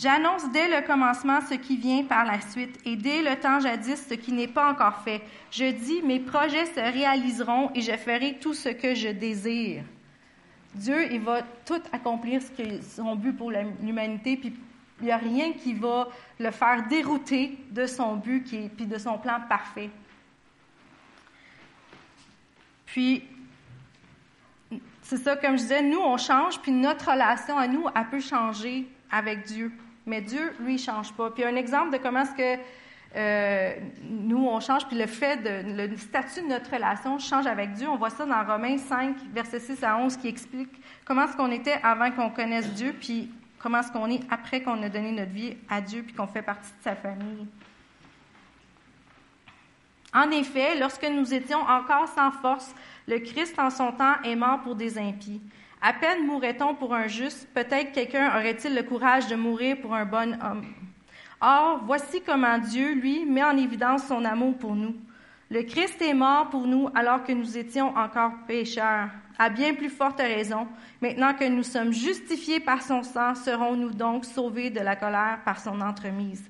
J'annonce 0.00 0.50
dès 0.50 0.66
le 0.68 0.86
commencement 0.86 1.40
ce 1.42 1.52
qui 1.52 1.76
vient 1.76 2.04
par 2.04 2.24
la 2.24 2.40
suite, 2.40 2.78
et 2.86 2.96
dès 2.96 3.20
le 3.20 3.38
temps 3.38 3.60
jadis 3.60 4.06
ce 4.08 4.14
qui 4.14 4.32
n'est 4.32 4.48
pas 4.48 4.70
encore 4.70 5.02
fait. 5.02 5.20
Je 5.50 5.70
dis, 5.72 6.00
mes 6.00 6.20
projets 6.20 6.64
se 6.64 6.80
réaliseront 6.80 7.70
et 7.74 7.82
je 7.82 7.92
ferai 7.92 8.38
tout 8.40 8.54
ce 8.54 8.70
que 8.70 8.94
je 8.94 9.08
désire. 9.08 9.82
Dieu, 10.74 11.12
il 11.12 11.20
va 11.20 11.42
tout 11.66 11.82
accomplir 11.92 12.40
ce 12.40 12.50
qui 12.50 12.62
est 12.62 12.82
son 12.82 13.14
but 13.14 13.36
pour 13.36 13.50
l'humanité, 13.50 14.38
puis 14.38 14.56
il 15.00 15.04
n'y 15.04 15.12
a 15.12 15.18
rien 15.18 15.52
qui 15.52 15.74
va 15.74 16.08
le 16.38 16.50
faire 16.50 16.86
dérouter 16.88 17.58
de 17.70 17.84
son 17.84 18.16
but, 18.16 18.44
qui 18.44 18.70
puis 18.70 18.86
de 18.86 18.96
son 18.96 19.18
plan 19.18 19.38
parfait. 19.50 19.90
Puis, 22.86 23.22
c'est 25.02 25.18
ça, 25.18 25.36
comme 25.36 25.58
je 25.58 25.62
disais, 25.62 25.82
nous, 25.82 26.00
on 26.00 26.16
change, 26.16 26.58
puis 26.60 26.72
notre 26.72 27.10
relation 27.10 27.58
à 27.58 27.68
nous, 27.68 27.84
elle 27.94 28.08
peut 28.08 28.20
changer 28.20 28.86
avec 29.10 29.44
Dieu. 29.44 29.70
Mais 30.06 30.20
Dieu, 30.20 30.54
lui, 30.60 30.74
ne 30.74 30.78
change 30.78 31.12
pas. 31.12 31.30
Puis 31.30 31.44
un 31.44 31.56
exemple 31.56 31.92
de 31.92 32.02
comment 32.02 32.22
est-ce 32.22 32.34
que 32.34 32.62
euh, 33.16 33.74
nous, 34.02 34.46
on 34.46 34.60
change, 34.60 34.86
puis 34.86 34.96
le 34.96 35.06
fait 35.06 35.40
le 35.42 35.96
statut 35.96 36.42
de 36.42 36.46
notre 36.46 36.70
relation 36.72 37.18
change 37.18 37.46
avec 37.46 37.72
Dieu. 37.72 37.88
On 37.88 37.96
voit 37.96 38.10
ça 38.10 38.24
dans 38.24 38.44
Romains 38.44 38.78
5, 38.78 39.16
versets 39.32 39.60
6 39.60 39.82
à 39.82 39.96
11, 39.96 40.16
qui 40.16 40.28
explique 40.28 40.70
comment 41.04 41.24
est-ce 41.24 41.36
qu'on 41.36 41.50
était 41.50 41.78
avant 41.82 42.10
qu'on 42.12 42.30
connaisse 42.30 42.72
Dieu, 42.72 42.94
puis 42.98 43.30
comment 43.58 43.80
est-ce 43.80 43.90
qu'on 43.90 44.06
est 44.06 44.22
après 44.30 44.62
qu'on 44.62 44.80
a 44.82 44.88
donné 44.88 45.10
notre 45.10 45.32
vie 45.32 45.56
à 45.68 45.80
Dieu, 45.80 46.02
puis 46.02 46.14
qu'on 46.14 46.28
fait 46.28 46.42
partie 46.42 46.70
de 46.70 46.82
sa 46.82 46.94
famille. 46.94 47.46
En 50.12 50.30
effet, 50.30 50.78
lorsque 50.78 51.08
nous 51.08 51.32
étions 51.34 51.60
encore 51.60 52.08
sans 52.08 52.30
force, 52.30 52.74
le 53.06 53.18
Christ 53.18 53.58
en 53.58 53.70
son 53.70 53.92
temps 53.92 54.14
est 54.24 54.36
mort 54.36 54.60
pour 54.60 54.74
des 54.74 54.98
impies. 54.98 55.40
À 55.82 55.94
peine 55.94 56.26
mourrait-on 56.26 56.74
pour 56.74 56.94
un 56.94 57.06
juste, 57.06 57.48
peut-être 57.54 57.92
quelqu'un 57.92 58.28
aurait-il 58.36 58.74
le 58.74 58.82
courage 58.82 59.28
de 59.28 59.34
mourir 59.34 59.78
pour 59.80 59.94
un 59.94 60.04
bon 60.04 60.38
homme. 60.42 60.66
Or, 61.40 61.80
voici 61.86 62.20
comment 62.20 62.58
Dieu, 62.58 62.92
lui, 62.92 63.24
met 63.24 63.42
en 63.42 63.56
évidence 63.56 64.06
son 64.06 64.26
amour 64.26 64.58
pour 64.58 64.74
nous. 64.74 64.94
Le 65.50 65.62
Christ 65.62 66.02
est 66.02 66.12
mort 66.12 66.50
pour 66.50 66.66
nous 66.66 66.90
alors 66.94 67.24
que 67.24 67.32
nous 67.32 67.56
étions 67.56 67.96
encore 67.96 68.32
pécheurs. 68.46 69.08
À 69.38 69.48
bien 69.48 69.72
plus 69.72 69.88
forte 69.88 70.18
raison, 70.18 70.68
maintenant 71.00 71.32
que 71.32 71.48
nous 71.48 71.62
sommes 71.62 71.94
justifiés 71.94 72.60
par 72.60 72.82
son 72.82 73.02
sang, 73.02 73.34
serons-nous 73.34 73.92
donc 73.92 74.26
sauvés 74.26 74.68
de 74.68 74.80
la 74.80 74.96
colère 74.96 75.38
par 75.46 75.58
son 75.58 75.80
entremise? 75.80 76.46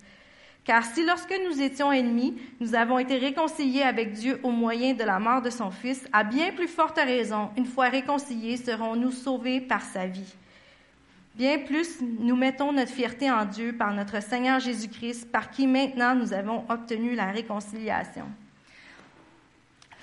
Car 0.65 0.85
si 0.85 1.05
lorsque 1.05 1.35
nous 1.49 1.61
étions 1.61 1.91
ennemis, 1.91 2.37
nous 2.61 2.75
avons 2.75 2.99
été 2.99 3.17
réconciliés 3.17 3.83
avec 3.83 4.13
Dieu 4.13 4.39
au 4.43 4.51
moyen 4.51 4.93
de 4.93 5.03
la 5.03 5.19
mort 5.19 5.41
de 5.41 5.51
son 5.51 5.71
Fils, 5.71 6.07
à 6.13 6.23
bien 6.23 6.53
plus 6.53 6.69
forte 6.69 6.99
raison, 6.99 7.51
une 7.57 7.67
fois 7.67 7.89
réconciliés, 7.89 8.57
serons-nous 8.57 9.11
sauvés 9.11 9.61
par 9.61 9.83
sa 9.83 10.07
vie. 10.07 10.35
Bien 11.35 11.59
plus, 11.59 12.01
nous 12.03 12.37
mettons 12.37 12.73
notre 12.73 12.91
fierté 12.91 13.31
en 13.31 13.47
Dieu 13.47 13.73
par 13.73 13.95
notre 13.95 14.23
Seigneur 14.23 14.61
Jésus-Christ, 14.61 15.33
par 15.33 15.51
qui 15.51 15.67
maintenant 15.67 16.15
nous 16.15 16.35
avons 16.35 16.65
obtenu 16.69 17.15
la 17.15 17.31
réconciliation. 17.31 18.27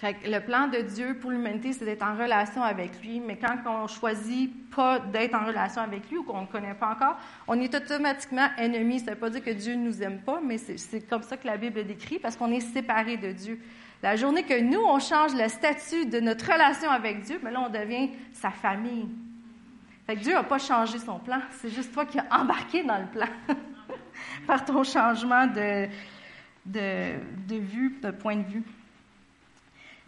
Le 0.04 0.40
plan 0.40 0.68
de 0.68 0.78
Dieu 0.82 1.18
pour 1.20 1.32
l'humanité, 1.32 1.74
c'est 1.74 1.86
d'être 1.86 2.04
en 2.04 2.16
relation 2.16 2.62
avec 2.62 3.02
lui, 3.02 3.20
mais 3.20 3.36
quand 3.38 3.58
on 3.66 3.88
choisit 3.88 4.70
pas 4.70 5.00
d'être 5.00 5.34
en 5.34 5.46
relation 5.46 5.82
avec 5.82 6.08
lui 6.10 6.18
ou 6.18 6.24
qu'on 6.24 6.42
ne 6.42 6.46
connaît 6.46 6.76
pas 6.76 6.92
encore, 6.92 7.18
on 7.48 7.60
est 7.60 7.74
automatiquement 7.74 8.48
ennemi. 8.58 9.00
Ça 9.00 9.06
ne 9.06 9.12
veut 9.12 9.20
pas 9.20 9.30
dire 9.32 9.44
que 9.44 9.50
Dieu 9.50 9.74
ne 9.74 9.86
nous 9.86 10.04
aime 10.04 10.20
pas, 10.20 10.40
mais 10.44 10.60
c'est 10.60 11.10
comme 11.10 11.24
ça 11.24 11.36
que 11.36 11.48
la 11.48 11.58
Bible 11.58 11.84
décrit, 11.84 12.20
parce 12.20 12.36
qu'on 12.36 12.52
est 12.52 12.60
séparé 12.60 13.18
de 13.18 13.32
Dieu. 13.32 13.60
La 14.04 14.16
journée 14.16 14.44
que 14.44 14.60
nous, 14.62 14.80
on 14.80 15.00
change 15.00 15.34
le 15.34 15.48
statut 15.48 16.06
de 16.06 16.20
notre 16.20 16.46
relation 16.46 16.92
avec 16.92 17.22
Dieu, 17.22 17.40
mais 17.44 17.50
là, 17.50 17.62
on 17.68 17.70
devient 17.70 18.12
sa 18.34 18.52
famille. 18.52 19.08
Dieu 20.16 20.34
n'a 20.34 20.44
pas 20.44 20.60
changé 20.60 21.00
son 21.00 21.20
plan, 21.20 21.40
c'est 21.60 21.70
juste 21.70 21.92
toi 21.92 22.06
qui 22.06 22.20
as 22.20 22.28
embarqué 22.32 22.84
dans 22.84 23.00
le 23.00 23.08
plan 23.08 23.28
par 24.48 24.64
ton 24.64 24.84
changement 24.84 25.48
de, 25.48 25.88
de, 26.66 27.14
de 27.48 27.56
vue, 27.56 27.98
de 28.02 28.12
point 28.12 28.38
de 28.38 28.44
vue. 28.44 28.64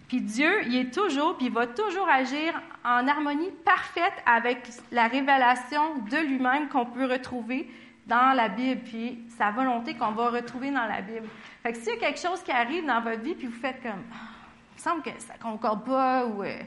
Puis 0.09 0.21
Dieu, 0.21 0.63
il 0.65 0.75
est 0.75 0.91
toujours, 0.93 1.37
puis 1.37 1.45
il 1.45 1.51
va 1.51 1.67
toujours 1.67 2.09
agir 2.09 2.59
en 2.83 3.07
harmonie 3.07 3.51
parfaite 3.63 4.13
avec 4.25 4.67
la 4.91 5.07
révélation 5.07 5.99
de 5.99 6.17
lui-même 6.17 6.67
qu'on 6.67 6.87
peut 6.87 7.05
retrouver 7.05 7.69
dans 8.07 8.35
la 8.35 8.49
Bible, 8.49 8.81
puis 8.81 9.19
sa 9.37 9.51
volonté 9.51 9.93
qu'on 9.93 10.11
va 10.13 10.31
retrouver 10.31 10.71
dans 10.71 10.87
la 10.87 11.01
Bible. 11.01 11.27
Fait 11.61 11.73
que 11.73 11.77
s'il 11.77 11.93
y 11.93 11.97
a 11.97 11.99
quelque 11.99 12.19
chose 12.19 12.41
qui 12.41 12.51
arrive 12.51 12.87
dans 12.87 13.01
votre 13.01 13.21
vie, 13.21 13.35
puis 13.35 13.45
vous 13.45 13.59
faites 13.59 13.83
comme, 13.83 14.01
il 14.01 14.77
me 14.77 14.79
semble 14.79 15.03
que 15.03 15.11
ça 15.19 15.35
ne 15.35 15.43
concorde 15.43 15.85
pas, 15.85 16.25
ou 16.25 16.41
euh, 16.41 16.57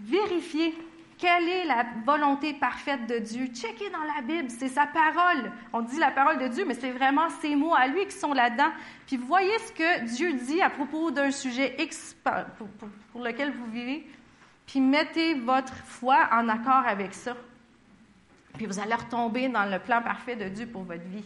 vérifiez 0.00 0.74
quelle 1.20 1.48
est 1.50 1.64
la 1.66 1.84
volonté 2.06 2.54
parfaite 2.54 3.06
de 3.06 3.18
Dieu? 3.18 3.48
Checkez 3.48 3.90
dans 3.90 4.02
la 4.02 4.22
Bible, 4.22 4.48
c'est 4.48 4.68
sa 4.68 4.86
parole. 4.86 5.52
On 5.72 5.82
dit 5.82 5.98
la 5.98 6.10
parole 6.10 6.38
de 6.38 6.48
Dieu, 6.48 6.64
mais 6.66 6.72
c'est 6.72 6.92
vraiment 6.92 7.28
ses 7.42 7.54
mots 7.54 7.74
à 7.74 7.86
lui 7.88 8.06
qui 8.06 8.16
sont 8.16 8.32
là-dedans. 8.32 8.70
Puis 9.06 9.18
voyez 9.18 9.56
ce 9.58 9.72
que 9.72 10.04
Dieu 10.06 10.32
dit 10.32 10.62
à 10.62 10.70
propos 10.70 11.10
d'un 11.10 11.30
sujet 11.30 11.76
X 11.78 12.16
pour, 13.12 13.22
lequel 13.22 13.52
vous 13.52 13.66
vivez, 13.70 14.06
puis 14.66 14.80
mettez 14.80 15.34
votre 15.34 15.74
foi 15.84 16.26
en 16.32 16.48
accord 16.48 16.86
avec 16.86 17.12
ça. 17.12 17.36
Puis 18.54 18.64
vous 18.64 18.78
allez 18.80 18.94
retomber 18.94 19.48
dans 19.48 19.66
le 19.66 19.78
plan 19.78 20.00
parfait 20.00 20.36
de 20.36 20.48
Dieu 20.48 20.66
pour 20.66 20.84
votre 20.84 21.04
vie. 21.04 21.24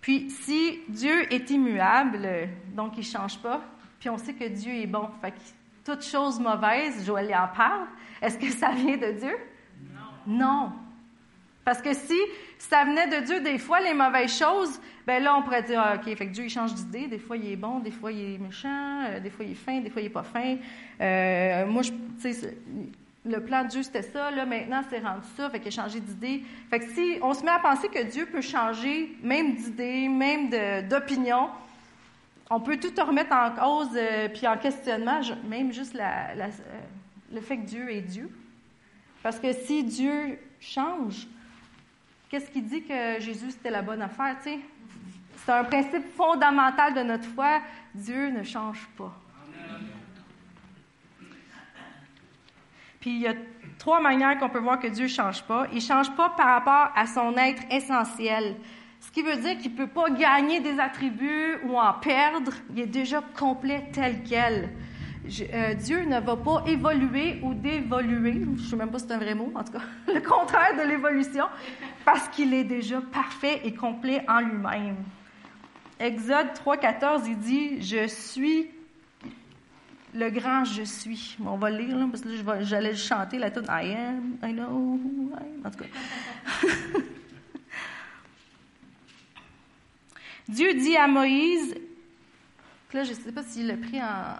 Puis 0.00 0.30
si 0.30 0.80
Dieu 0.88 1.30
est 1.32 1.50
immuable, 1.50 2.26
donc 2.74 2.94
il 2.96 3.00
ne 3.00 3.04
change 3.04 3.38
pas, 3.40 3.60
puis 4.00 4.08
on 4.08 4.16
sait 4.16 4.32
que 4.32 4.48
Dieu 4.48 4.72
est 4.72 4.86
bon, 4.86 5.10
fait 5.20 5.34
toute 5.84 6.04
chose 6.04 6.38
mauvaise, 6.38 7.04
Joël 7.04 7.34
en 7.34 7.54
parle, 7.54 7.86
est-ce 8.20 8.38
que 8.38 8.50
ça 8.50 8.70
vient 8.70 8.96
de 8.96 9.12
Dieu? 9.18 9.36
Non. 10.26 10.72
Parce 11.64 11.80
que 11.80 11.94
si 11.94 12.18
ça 12.58 12.84
venait 12.84 13.08
de 13.08 13.24
Dieu, 13.24 13.40
des 13.40 13.58
fois, 13.58 13.80
les 13.80 13.94
mauvaises 13.94 14.36
choses, 14.36 14.80
ben 15.06 15.22
là, 15.22 15.36
on 15.36 15.42
pourrait 15.42 15.62
dire, 15.62 15.82
OK, 15.94 16.04
fait 16.04 16.26
que 16.26 16.32
Dieu, 16.32 16.44
il 16.44 16.50
change 16.50 16.74
d'idée. 16.74 17.06
Des 17.06 17.18
fois, 17.18 17.36
il 17.36 17.52
est 17.52 17.56
bon, 17.56 17.80
des 17.80 17.90
fois, 17.90 18.12
il 18.12 18.34
est 18.34 18.38
méchant, 18.38 19.04
euh, 19.04 19.20
des 19.20 19.30
fois, 19.30 19.44
il 19.44 19.52
est 19.52 19.56
fin, 19.56 19.80
des 19.80 19.90
fois, 19.90 20.00
il 20.00 20.06
n'est 20.06 20.10
pas 20.10 20.22
fin. 20.22 20.56
Euh, 21.00 21.66
moi, 21.66 21.82
tu 21.82 22.32
sais, 22.32 22.56
le 23.24 23.40
plan 23.40 23.64
de 23.64 23.68
Dieu, 23.68 23.82
c'était 23.82 24.02
ça. 24.02 24.30
Là, 24.30 24.44
maintenant, 24.44 24.82
c'est 24.90 24.98
rendu 24.98 25.26
ça. 25.36 25.50
Fait 25.50 25.60
qu'il 25.60 25.68
a 25.68 25.82
changé 25.82 26.00
d'idée. 26.00 26.42
Fait 26.70 26.80
que 26.80 26.90
si 26.90 27.18
on 27.22 27.34
se 27.34 27.44
met 27.44 27.50
à 27.50 27.60
penser 27.60 27.88
que 27.88 28.02
Dieu 28.04 28.26
peut 28.26 28.40
changer, 28.40 29.16
même 29.22 29.54
d'idée, 29.54 30.08
même 30.08 30.50
d'opinion, 30.88 31.48
on 32.52 32.60
peut 32.60 32.78
tout 32.78 32.92
remettre 33.02 33.32
en 33.32 33.50
cause 33.50 33.96
euh, 33.96 34.28
puis 34.28 34.46
en 34.46 34.58
questionnement, 34.58 35.20
même 35.48 35.72
juste 35.72 35.96
euh, 35.96 36.48
le 37.32 37.40
fait 37.40 37.56
que 37.56 37.64
Dieu 37.64 37.90
est 37.90 38.02
Dieu. 38.02 38.30
Parce 39.22 39.40
que 39.40 39.52
si 39.54 39.82
Dieu 39.84 40.38
change, 40.60 41.26
qu'est-ce 42.28 42.50
qui 42.50 42.60
dit 42.60 42.82
que 42.82 43.20
Jésus 43.20 43.52
c'était 43.52 43.70
la 43.70 43.80
bonne 43.80 44.02
affaire, 44.02 44.36
tu 44.42 44.50
sais? 44.50 44.58
C'est 45.36 45.52
un 45.52 45.64
principe 45.64 46.14
fondamental 46.14 46.94
de 46.94 47.00
notre 47.00 47.24
foi. 47.24 47.60
Dieu 47.94 48.28
ne 48.28 48.42
change 48.42 48.86
pas. 48.98 49.12
Puis 53.00 53.10
il 53.10 53.20
y 53.22 53.26
a 53.26 53.34
trois 53.78 54.00
manières 54.00 54.38
qu'on 54.38 54.50
peut 54.50 54.60
voir 54.60 54.78
que 54.78 54.86
Dieu 54.88 55.04
ne 55.04 55.08
change 55.08 55.42
pas. 55.44 55.66
Il 55.72 55.76
ne 55.76 55.80
change 55.80 56.14
pas 56.14 56.30
par 56.30 56.46
rapport 56.46 56.92
à 56.94 57.06
son 57.06 57.34
être 57.36 57.62
essentiel. 57.70 58.56
Ce 59.02 59.10
qui 59.10 59.22
veut 59.22 59.36
dire 59.36 59.58
qu'il 59.58 59.72
ne 59.72 59.76
peut 59.76 59.88
pas 59.88 60.10
gagner 60.10 60.60
des 60.60 60.78
attributs 60.78 61.58
ou 61.64 61.76
en 61.76 61.92
perdre. 61.94 62.52
Il 62.70 62.80
est 62.80 62.86
déjà 62.86 63.20
complet 63.36 63.88
tel 63.92 64.22
quel. 64.22 64.70
Euh, 65.52 65.74
Dieu 65.74 66.04
ne 66.04 66.20
va 66.20 66.36
pas 66.36 66.62
évoluer 66.66 67.40
ou 67.42 67.52
dévoluer, 67.52 68.42
je 68.44 68.50
ne 68.50 68.56
sais 68.58 68.76
même 68.76 68.90
pas 68.90 68.98
si 68.98 69.06
c'est 69.06 69.14
un 69.14 69.18
vrai 69.18 69.34
mot, 69.34 69.52
en 69.54 69.62
tout 69.62 69.72
cas, 69.72 69.82
le 70.12 70.20
contraire 70.20 70.76
de 70.76 70.88
l'évolution, 70.88 71.44
parce 72.04 72.28
qu'il 72.28 72.52
est 72.54 72.64
déjà 72.64 73.00
parfait 73.00 73.60
et 73.64 73.72
complet 73.72 74.24
en 74.28 74.40
lui-même. 74.40 74.96
Exode 76.00 76.48
3.14, 76.64 77.22
il 77.26 77.38
dit, 77.38 77.82
je 77.82 78.08
suis 78.08 78.68
le 80.14 80.28
grand 80.30 80.64
je 80.64 80.82
suis. 80.82 81.38
On 81.44 81.56
va 81.56 81.70
lire, 81.70 81.96
là, 81.96 82.06
parce 82.10 82.22
que 82.22 82.64
j'allais 82.64 82.94
chanter 82.94 83.38
la 83.38 83.50
tune 83.50 83.66
I 83.68 83.94
am, 83.94 84.36
I 84.42 84.52
know, 84.52 85.00
I 85.32 85.42
am. 85.42 85.66
En 85.66 85.70
tout 85.70 85.78
cas. 85.78 86.98
Dieu 90.48 90.74
dit 90.74 90.96
à 90.96 91.06
Moïse, 91.06 91.74
là, 92.92 93.04
je 93.04 93.10
ne 93.10 93.14
sais 93.14 93.32
pas 93.32 93.42
s'il 93.42 93.66
l'a 93.66 93.76
pris 93.76 94.00
en, 94.00 94.36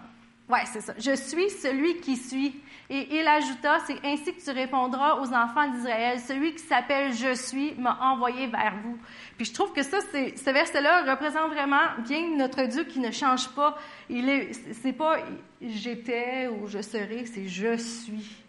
oui, 0.49 0.59
c'est 0.65 0.81
ça. 0.81 0.93
Je 0.97 1.15
suis 1.15 1.49
celui 1.49 1.97
qui 1.97 2.17
suis. 2.17 2.53
Et 2.89 3.17
il 3.17 3.27
ajouta, 3.27 3.79
c'est 3.87 3.97
ainsi 4.03 4.35
que 4.35 4.43
tu 4.43 4.51
répondras 4.51 5.15
aux 5.15 5.33
enfants 5.33 5.69
d'Israël. 5.69 6.19
Celui 6.19 6.53
qui 6.53 6.59
s'appelle 6.59 7.13
Je 7.13 7.33
suis 7.33 7.73
m'a 7.75 7.97
envoyé 8.01 8.47
vers 8.47 8.75
vous. 8.83 8.97
Puis 9.37 9.45
je 9.45 9.53
trouve 9.53 9.71
que 9.71 9.81
ça, 9.81 9.99
ce 10.01 10.49
verset-là 10.51 11.09
représente 11.09 11.51
vraiment 11.51 11.81
bien 12.05 12.35
notre 12.35 12.63
Dieu 12.63 12.83
qui 12.83 12.99
ne 12.99 13.09
change 13.09 13.47
pas. 13.49 13.77
Il 14.09 14.27
est, 14.27 14.51
c'est 14.73 14.93
pas 14.93 15.17
j'étais 15.61 16.49
ou 16.49 16.67
je 16.67 16.81
serai, 16.81 17.25
c'est 17.25 17.47
je 17.47 17.77
suis. 17.77 18.43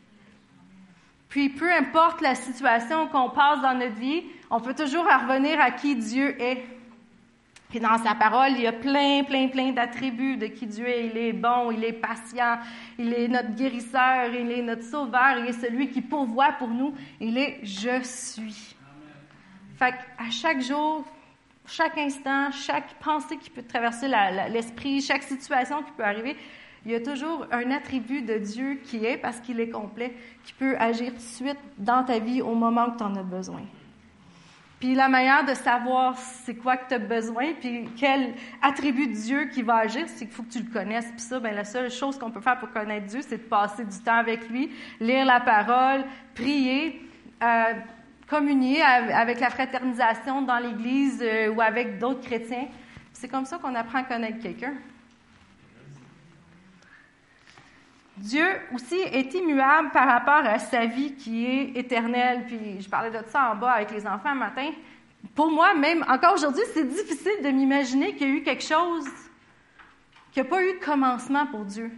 Puis 1.28 1.48
peu 1.48 1.72
importe 1.72 2.20
la 2.20 2.34
situation 2.34 3.06
qu'on 3.06 3.30
passe 3.30 3.62
dans 3.62 3.74
notre 3.74 3.94
vie, 3.94 4.24
on 4.50 4.60
peut 4.60 4.74
toujours 4.74 5.04
revenir 5.04 5.60
à 5.60 5.70
qui 5.70 5.94
Dieu 5.94 6.40
est. 6.42 6.64
Puis 7.74 7.80
dans 7.80 7.98
sa 7.98 8.14
parole, 8.14 8.52
il 8.52 8.60
y 8.60 8.66
a 8.68 8.72
plein, 8.72 9.24
plein, 9.24 9.48
plein 9.48 9.72
d'attributs 9.72 10.36
de 10.36 10.46
qui 10.46 10.64
Dieu 10.64 10.86
est. 10.86 11.06
Il 11.06 11.18
est 11.18 11.32
bon, 11.32 11.72
il 11.72 11.82
est 11.82 11.92
patient, 11.92 12.58
il 13.00 13.12
est 13.12 13.26
notre 13.26 13.50
guérisseur, 13.50 14.32
il 14.32 14.52
est 14.52 14.62
notre 14.62 14.84
sauveur, 14.84 15.38
il 15.40 15.46
est 15.46 15.60
celui 15.60 15.88
qui 15.88 16.00
pourvoit 16.00 16.52
pour 16.52 16.68
nous. 16.68 16.94
Il 17.18 17.36
est 17.36 17.58
je 17.64 18.00
suis. 18.04 18.76
Fait 19.76 19.96
à 20.16 20.30
chaque 20.30 20.60
jour, 20.60 21.04
chaque 21.66 21.98
instant, 21.98 22.52
chaque 22.52 22.94
pensée 23.00 23.38
qui 23.38 23.50
peut 23.50 23.64
traverser 23.64 24.06
l'esprit, 24.50 25.00
chaque 25.00 25.24
situation 25.24 25.82
qui 25.82 25.90
peut 25.96 26.04
arriver, 26.04 26.36
il 26.86 26.92
y 26.92 26.94
a 26.94 27.00
toujours 27.00 27.44
un 27.50 27.72
attribut 27.72 28.22
de 28.22 28.38
Dieu 28.38 28.80
qui 28.84 29.04
est, 29.04 29.16
parce 29.16 29.40
qu'il 29.40 29.58
est 29.58 29.70
complet, 29.70 30.14
qui 30.44 30.52
peut 30.52 30.76
agir 30.78 31.10
tout 31.10 31.16
de 31.16 31.22
suite 31.22 31.58
dans 31.76 32.04
ta 32.04 32.20
vie 32.20 32.40
au 32.40 32.54
moment 32.54 32.86
où 32.86 32.96
tu 32.96 33.02
en 33.02 33.16
as 33.16 33.24
besoin. 33.24 33.62
Puis 34.84 34.94
la 34.94 35.08
manière 35.08 35.46
de 35.46 35.54
savoir 35.54 36.14
c'est 36.18 36.56
quoi 36.56 36.76
que 36.76 36.88
tu 36.88 36.94
as 36.94 36.98
besoin, 36.98 37.54
puis 37.58 37.88
quel 37.96 38.34
attribut 38.60 39.06
de 39.06 39.14
Dieu 39.14 39.44
qui 39.46 39.62
va 39.62 39.76
agir, 39.76 40.04
c'est 40.08 40.26
qu'il 40.26 40.34
faut 40.34 40.42
que 40.42 40.52
tu 40.52 40.58
le 40.58 40.70
connaisses. 40.70 41.06
Puis 41.06 41.22
ça, 41.22 41.40
ben 41.40 41.54
la 41.54 41.64
seule 41.64 41.90
chose 41.90 42.18
qu'on 42.18 42.30
peut 42.30 42.42
faire 42.42 42.58
pour 42.58 42.70
connaître 42.70 43.06
Dieu, 43.06 43.20
c'est 43.22 43.38
de 43.38 43.48
passer 43.48 43.82
du 43.82 43.98
temps 44.00 44.18
avec 44.18 44.46
lui, 44.50 44.70
lire 45.00 45.24
la 45.24 45.40
parole, 45.40 46.04
prier, 46.34 47.00
euh, 47.42 47.72
communier 48.28 48.82
avec 48.82 49.40
la 49.40 49.48
fraternisation 49.48 50.42
dans 50.42 50.58
l'Église 50.58 51.18
euh, 51.22 51.48
ou 51.48 51.62
avec 51.62 51.98
d'autres 51.98 52.20
chrétiens. 52.20 52.66
C'est 53.10 53.28
comme 53.28 53.46
ça 53.46 53.56
qu'on 53.56 53.74
apprend 53.74 54.00
à 54.00 54.02
connaître 54.02 54.42
quelqu'un. 54.42 54.74
Dieu 58.16 58.46
aussi 58.72 58.94
est 58.94 59.34
immuable 59.34 59.90
par 59.90 60.06
rapport 60.06 60.46
à 60.46 60.58
sa 60.58 60.86
vie 60.86 61.14
qui 61.14 61.46
est 61.46 61.76
éternelle. 61.76 62.44
Puis 62.46 62.80
je 62.80 62.88
parlais 62.88 63.10
de 63.10 63.24
ça 63.28 63.52
en 63.52 63.56
bas 63.56 63.72
avec 63.72 63.90
les 63.90 64.06
enfants 64.06 64.30
un 64.30 64.34
matin. 64.34 64.70
Pour 65.34 65.50
moi, 65.50 65.74
même 65.74 66.04
encore 66.08 66.34
aujourd'hui, 66.34 66.62
c'est 66.72 66.88
difficile 66.88 67.42
de 67.42 67.48
m'imaginer 67.48 68.14
qu'il 68.14 68.28
y 68.28 68.30
a 68.30 68.34
eu 68.34 68.42
quelque 68.42 68.62
chose 68.62 69.08
qui 70.30 70.40
n'a 70.40 70.44
pas 70.44 70.62
eu 70.62 70.74
de 70.74 70.84
commencement 70.84 71.46
pour 71.46 71.64
Dieu. 71.64 71.90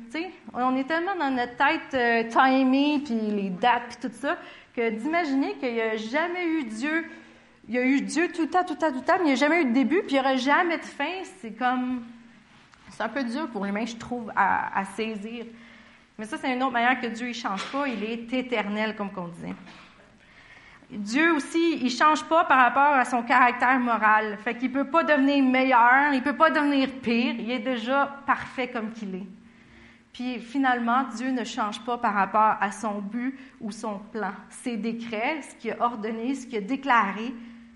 On 0.55 0.77
est 0.77 0.85
tellement 0.85 1.17
dans 1.17 1.31
notre 1.31 1.57
tête 1.57 1.95
euh, 1.95 3.01
puis 3.05 3.15
les 3.15 3.51
dates, 3.51 3.83
puis 3.89 4.09
tout 4.09 4.15
ça, 4.15 4.37
que 4.75 4.91
d'imaginer 4.91 5.55
qu'il 5.55 5.73
n'y 5.73 5.81
a 5.81 5.97
jamais 5.97 6.47
eu 6.47 6.65
Dieu, 6.65 7.07
il 7.69 7.75
y 7.75 7.79
a 7.79 7.83
eu 7.83 8.01
Dieu 8.03 8.31
tout 8.33 8.43
le 8.43 8.49
temps, 8.49 8.63
tout 8.63 8.75
le 8.75 8.79
temps, 8.79 8.91
tout 8.91 8.99
le 8.99 9.05
temps, 9.05 9.15
mais 9.19 9.25
il 9.25 9.27
n'y 9.29 9.33
a 9.33 9.37
jamais 9.37 9.63
eu 9.63 9.65
de 9.65 9.73
début, 9.73 10.03
puis 10.03 10.11
il 10.11 10.15
n'y 10.15 10.21
aura 10.21 10.37
jamais 10.37 10.79
de 10.79 10.85
fin, 10.85 11.23
c'est 11.41 11.53
comme... 11.53 12.05
C'est 12.91 13.03
un 13.03 13.09
peu 13.09 13.25
dur 13.25 13.49
pour 13.49 13.65
l'humain, 13.65 13.85
je 13.85 13.97
trouve, 13.97 14.31
à 14.37 14.85
saisir. 14.97 15.47
Mais 16.19 16.25
ça, 16.25 16.39
c'est 16.39 16.53
une 16.53 16.63
autre 16.63 16.73
manière 16.73 17.01
que 17.01 17.07
Dieu 17.07 17.29
ne 17.29 17.33
change 17.33 17.65
pas. 17.71 17.87
Il 17.87 18.03
est 18.03 18.33
éternel, 18.33 18.97
comme 18.97 19.11
on 19.17 19.29
disait. 19.29 19.55
Dieu 20.91 21.35
aussi, 21.35 21.79
il 21.79 21.85
ne 21.85 21.91
change 21.91 22.25
pas 22.25 22.45
par 22.45 22.59
rapport 22.59 22.95
à 22.95 23.05
son 23.05 23.23
caractère 23.23 23.79
moral. 23.79 24.39
Fait 24.39 24.55
qu'il 24.55 24.71
ne 24.71 24.75
peut 24.75 24.89
pas 24.89 25.03
devenir 25.03 25.43
meilleur, 25.43 26.13
il 26.13 26.19
ne 26.19 26.25
peut 26.25 26.37
pas 26.37 26.51
devenir 26.51 26.89
pire. 27.03 27.35
Il 27.39 27.51
est 27.51 27.59
déjà 27.59 28.07
parfait 28.25 28.69
comme 28.69 28.93
qu'il 28.93 29.15
est. 29.17 29.27
Puis 30.13 30.39
finalement, 30.39 31.03
Dieu 31.15 31.31
ne 31.31 31.45
change 31.45 31.81
pas 31.81 31.99
par 31.99 32.15
rapport 32.15 32.57
à 32.61 32.71
son 32.71 33.01
but 33.01 33.39
ou 33.61 33.71
son 33.71 33.99
plan. 33.99 34.33
Ses 34.49 34.77
décrets, 34.77 35.43
ce 35.43 35.55
qu'il 35.57 35.73
a 35.73 35.83
ordonné, 35.83 36.35
ce 36.35 36.47
qu'il 36.47 36.59
a 36.59 36.61
déclaré, 36.63 37.35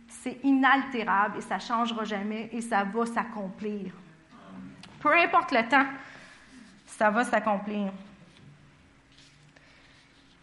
c'est 0.08 0.38
inaltérable 0.42 1.38
et 1.38 1.42
ça 1.42 1.56
ne 1.56 1.60
changera 1.60 2.04
jamais 2.04 2.48
et 2.52 2.60
ça 2.60 2.84
va 2.84 3.04
s'accomplir. 3.06 3.92
Peu 5.00 5.14
importe 5.18 5.52
le 5.52 5.68
temps, 5.68 5.86
ça 6.86 7.10
va 7.10 7.24
s'accomplir. 7.24 7.92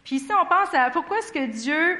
Puis 0.08 0.16
ici, 0.16 0.30
on 0.32 0.46
pense 0.46 0.72
à 0.72 0.88
pourquoi 0.88 1.18
est-ce 1.18 1.30
que 1.30 1.44
Dieu 1.44 1.98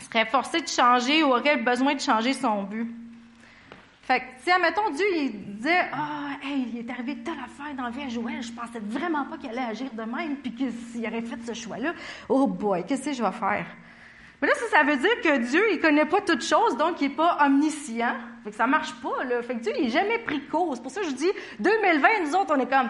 serait 0.00 0.26
forcé 0.26 0.60
de 0.60 0.66
changer 0.66 1.22
ou 1.22 1.28
aurait 1.28 1.56
besoin 1.56 1.94
de 1.94 2.00
changer 2.00 2.32
son 2.32 2.64
but? 2.64 2.92
Fait 4.02 4.18
que, 4.18 4.24
si, 4.42 4.50
admettons, 4.50 4.90
Dieu, 4.90 5.06
il 5.14 5.54
disait, 5.54 5.84
ah, 5.92 6.30
il 6.42 6.78
est 6.78 6.90
arrivé 6.90 7.18
telle 7.18 7.38
affaire 7.38 7.76
dans 7.76 7.84
la 7.84 7.90
vie 7.90 8.10
Joël, 8.10 8.42
je 8.42 8.50
pensais 8.50 8.80
vraiment 8.80 9.24
pas 9.24 9.38
qu'il 9.38 9.50
allait 9.50 9.70
agir 9.70 9.88
de 9.92 10.02
même, 10.02 10.38
puis 10.38 10.52
qu'il 10.52 11.06
aurait 11.06 11.22
fait 11.22 11.40
ce 11.46 11.54
choix-là. 11.54 11.94
Oh 12.28 12.48
boy, 12.48 12.84
qu'est-ce 12.84 13.04
que 13.04 13.12
je 13.12 13.22
vais 13.22 13.30
faire? 13.30 13.66
Mais 14.40 14.48
là, 14.48 14.54
ça, 14.54 14.78
ça 14.78 14.82
veut 14.84 14.96
dire 14.96 15.20
que 15.22 15.38
Dieu, 15.38 15.62
il 15.72 15.80
connaît 15.80 16.06
pas 16.06 16.20
toutes 16.22 16.44
choses, 16.44 16.76
donc 16.76 17.00
il 17.00 17.06
est 17.06 17.16
pas 17.16 17.38
omniscient. 17.44 18.14
Fait 18.42 18.50
que 18.50 18.56
ça 18.56 18.66
marche 18.66 18.94
pas, 19.02 19.24
là. 19.24 19.42
Fait 19.42 19.54
que 19.54 19.60
Dieu, 19.60 19.72
il 19.76 19.84
n'est 19.84 19.90
jamais 19.90 20.18
pris 20.18 20.40
cause. 20.46 20.80
Pour 20.80 20.90
ça 20.90 21.02
que 21.02 21.08
je 21.08 21.14
dis, 21.14 21.30
2020, 21.58 22.08
nous 22.24 22.34
autres, 22.36 22.54
on 22.56 22.60
est 22.60 22.70
comme, 22.70 22.88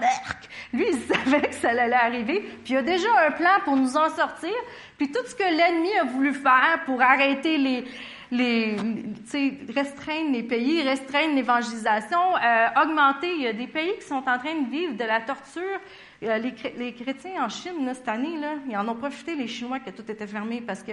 lui, 0.72 0.86
il 0.92 1.00
savait 1.00 1.48
que 1.48 1.54
ça 1.56 1.70
allait 1.70 1.92
arriver, 1.92 2.48
puis 2.64 2.74
il 2.74 2.76
a 2.76 2.82
déjà 2.82 3.08
un 3.26 3.32
plan 3.32 3.58
pour 3.64 3.76
nous 3.76 3.96
en 3.96 4.08
sortir. 4.10 4.54
Puis 4.96 5.10
tout 5.10 5.26
ce 5.26 5.34
que 5.34 5.42
l'ennemi 5.42 5.92
a 5.98 6.04
voulu 6.04 6.34
faire 6.34 6.82
pour 6.86 7.02
arrêter 7.02 7.58
les, 7.58 7.84
les, 8.31 8.77
restreindre 9.75 10.33
les 10.33 10.43
pays, 10.43 10.83
restreindre 10.83 11.35
l'évangélisation, 11.35 12.37
euh, 12.37 12.66
augmenter. 12.83 13.33
Il 13.35 13.43
y 13.43 13.47
a 13.47 13.53
des 13.53 13.66
pays 13.66 13.95
qui 14.01 14.07
sont 14.07 14.23
en 14.27 14.38
train 14.38 14.55
de 14.55 14.71
vivre 14.71 14.95
de 14.95 15.05
la 15.05 15.21
torture. 15.21 15.81
Euh, 16.23 16.38
les, 16.38 16.93
chrétiens 16.93 17.45
en 17.45 17.49
Chine, 17.49 17.90
cette 17.93 18.09
année, 18.09 18.38
là, 18.38 18.55
ils 18.69 18.77
en 18.77 18.87
ont 18.88 18.95
profité, 18.95 19.35
les 19.35 19.49
Chinois, 19.49 19.81
que 19.81 19.90
tout 19.90 20.09
était 20.09 20.27
fermé, 20.27 20.61
parce 20.61 20.83
que 20.83 20.93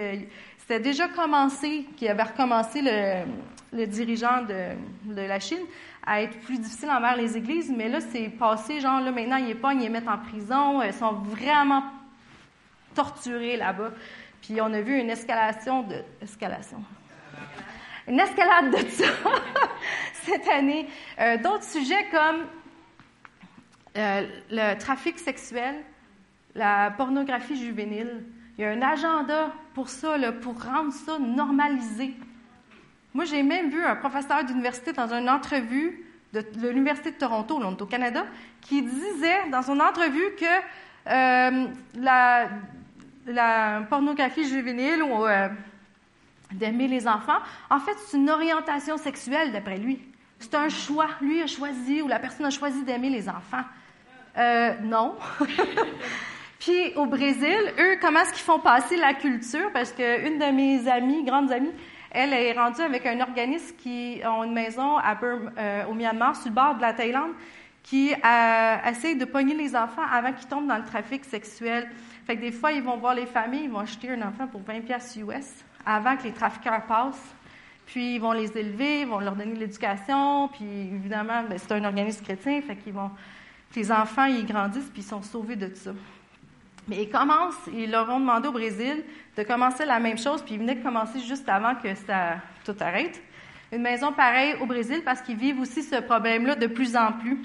c'était 0.58 0.80
déjà 0.80 1.06
commencé, 1.08 1.86
qu'il 1.96 2.08
avait 2.08 2.24
recommencé 2.24 2.80
le, 2.82 3.86
dirigeant 3.86 4.42
de, 4.42 5.20
la 5.20 5.38
Chine 5.38 5.64
à 6.04 6.22
être 6.22 6.38
plus 6.40 6.58
difficile 6.58 6.90
envers 6.90 7.16
les 7.16 7.36
églises, 7.36 7.70
mais 7.74 7.88
là, 7.88 8.00
c'est 8.00 8.30
passé, 8.30 8.80
genre, 8.80 9.00
là, 9.00 9.12
maintenant, 9.12 9.36
ils 9.36 9.54
pas, 9.54 9.74
ils 9.74 9.80
les 9.80 9.90
mettent 9.90 10.08
en 10.08 10.18
prison, 10.18 10.82
ils 10.82 10.92
sont 10.92 11.12
vraiment 11.12 11.84
torturés 12.94 13.56
là-bas. 13.56 13.92
Puis 14.40 14.60
on 14.60 14.72
a 14.72 14.80
vu 14.80 14.98
une 14.98 15.10
escalation 15.10 15.82
de... 15.82 15.96
Escalation 16.22 16.78
une 18.06 18.20
escalade 18.20 18.70
de 18.70 18.88
ça 18.88 19.04
cette 20.12 20.48
année. 20.48 20.88
Euh, 21.20 21.36
d'autres 21.38 21.64
sujets 21.64 22.06
comme 22.10 22.46
euh, 23.96 24.26
le 24.50 24.78
trafic 24.78 25.18
sexuel, 25.18 25.76
la 26.54 26.90
pornographie 26.90 27.56
juvénile. 27.56 28.24
Il 28.56 28.62
y 28.62 28.64
a 28.64 28.70
un 28.70 28.82
agenda 28.82 29.52
pour 29.74 29.88
ça, 29.88 30.16
pour 30.40 30.62
rendre 30.62 30.92
ça 30.92 31.18
normalisé. 31.18 32.14
Moi, 33.14 33.24
j'ai 33.24 33.42
même 33.42 33.70
vu 33.70 33.84
un 33.84 33.96
professeur 33.96 34.44
d'université 34.44 34.92
dans 34.92 35.12
une 35.12 35.28
entrevue 35.28 36.04
de, 36.32 36.44
l'Université 36.68 37.10
de 37.10 37.16
Toronto, 37.16 37.60
là, 37.60 37.68
au 37.68 37.86
Canada, 37.86 38.26
qui 38.60 38.82
disait 38.82 39.48
dans 39.50 39.62
son 39.62 39.80
entrevue 39.80 40.34
que 40.38 40.44
euh, 41.10 41.66
la, 41.94 43.80
pornographie 43.88 44.48
juvénile 44.48 45.02
d'aimer 46.52 46.88
les 46.88 47.06
enfants. 47.06 47.38
En 47.70 47.78
fait, 47.78 47.96
c'est 48.06 48.16
une 48.16 48.30
orientation 48.30 48.96
sexuelle, 48.96 49.52
d'après 49.52 49.78
lui. 49.78 50.00
C'est 50.38 50.54
un 50.54 50.68
choix. 50.68 51.08
Lui 51.20 51.42
a 51.42 51.46
choisi 51.46 52.02
ou 52.02 52.08
la 52.08 52.18
personne 52.18 52.46
a 52.46 52.50
choisi 52.50 52.82
d'aimer 52.84 53.10
les 53.10 53.28
enfants. 53.28 53.64
Euh, 54.36 54.74
non. 54.82 55.16
Puis 56.58 56.94
au 56.96 57.06
Brésil, 57.06 57.72
eux, 57.78 57.96
comment 58.00 58.20
est-ce 58.20 58.32
qu'ils 58.32 58.42
font 58.42 58.58
passer 58.58 58.96
la 58.96 59.14
culture? 59.14 59.70
Parce 59.72 59.92
qu'une 59.92 60.38
de 60.38 60.52
mes 60.52 60.88
amies, 60.88 61.24
grandes 61.24 61.52
amies, 61.52 61.72
elle 62.10 62.32
est 62.32 62.52
rendue 62.52 62.80
avec 62.80 63.06
un 63.06 63.20
organisme 63.20 63.76
qui 63.76 64.22
a 64.22 64.30
une 64.44 64.52
maison 64.52 64.96
à 64.96 65.16
euh, 65.22 65.84
au 65.86 65.94
Myanmar, 65.94 66.36
sur 66.36 66.48
le 66.48 66.54
bord 66.54 66.76
de 66.76 66.80
la 66.80 66.92
Thaïlande, 66.92 67.32
qui 67.82 68.12
euh, 68.12 69.14
de 69.14 69.24
pogner 69.24 69.54
les 69.54 69.76
enfants 69.76 70.02
avant 70.10 70.32
qu'ils 70.32 70.48
tombent 70.48 70.66
dans 70.66 70.78
le 70.78 70.84
trafic 70.84 71.24
sexuel. 71.24 71.88
Fait 72.26 72.36
que 72.36 72.40
des 72.40 72.52
fois, 72.52 72.72
ils 72.72 72.82
vont 72.82 72.96
voir 72.96 73.14
les 73.14 73.26
familles, 73.26 73.64
ils 73.64 73.70
vont 73.70 73.80
acheter 73.80 74.10
un 74.10 74.22
enfant 74.22 74.46
pour 74.46 74.62
20 74.62 74.80
pièces 74.80 75.16
US 75.16 75.64
avant 75.84 76.16
que 76.16 76.24
les 76.24 76.32
trafiqueurs 76.32 76.82
passent. 76.86 77.34
Puis 77.86 78.16
ils 78.16 78.18
vont 78.18 78.32
les 78.32 78.56
élever, 78.56 79.00
ils 79.00 79.06
vont 79.06 79.20
leur 79.20 79.34
donner 79.34 79.54
l'éducation. 79.54 80.48
Puis 80.48 80.66
évidemment, 80.66 81.42
ben, 81.48 81.58
c'est 81.58 81.72
un 81.72 81.84
organisme 81.84 82.24
chrétien, 82.24 82.60
fait 82.60 82.76
qu'ils 82.76 82.92
vont, 82.92 83.10
les 83.74 83.92
enfants, 83.92 84.24
ils 84.24 84.44
grandissent 84.44 84.90
puis 84.92 85.02
ils 85.02 85.08
sont 85.08 85.22
sauvés 85.22 85.56
de 85.56 85.72
ça. 85.74 85.92
Mais 86.88 87.02
ils 87.02 87.10
commencent, 87.10 87.68
ils 87.72 87.90
leur 87.90 88.08
ont 88.10 88.18
demandé 88.18 88.48
au 88.48 88.52
Brésil 88.52 89.04
de 89.36 89.42
commencer 89.42 89.84
la 89.84 90.00
même 90.00 90.18
chose, 90.18 90.42
puis 90.42 90.54
ils 90.54 90.60
venaient 90.60 90.74
de 90.74 90.82
commencer 90.82 91.20
juste 91.20 91.48
avant 91.48 91.74
que 91.74 91.94
ça 91.94 92.36
tout 92.64 92.74
arrête. 92.80 93.22
Une 93.70 93.82
maison 93.82 94.12
pareille 94.12 94.54
au 94.60 94.66
Brésil 94.66 95.02
parce 95.04 95.20
qu'ils 95.20 95.36
vivent 95.36 95.60
aussi 95.60 95.82
ce 95.82 95.96
problème-là 96.00 96.56
de 96.56 96.66
plus 96.66 96.96
en 96.96 97.12
plus. 97.12 97.38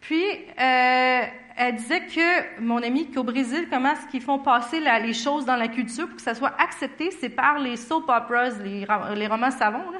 Puis, 0.00 0.24
euh, 0.24 1.20
elle 1.56 1.76
disait 1.76 2.06
que, 2.06 2.60
mon 2.60 2.82
ami, 2.82 3.10
qu'au 3.10 3.22
Brésil, 3.22 3.66
comment 3.70 3.92
est-ce 3.92 4.06
qu'ils 4.08 4.22
font 4.22 4.38
passer 4.38 4.80
les 4.80 5.12
choses 5.12 5.44
dans 5.44 5.56
la 5.56 5.68
culture 5.68 6.06
pour 6.06 6.16
que 6.16 6.22
ça 6.22 6.34
soit 6.34 6.54
accepté, 6.58 7.10
c'est 7.10 7.28
par 7.28 7.58
les 7.58 7.76
soap 7.76 8.04
operas, 8.08 8.50
les, 8.62 8.86
les 9.16 9.26
romans 9.26 9.50
savons. 9.50 9.90
Là. 9.90 9.98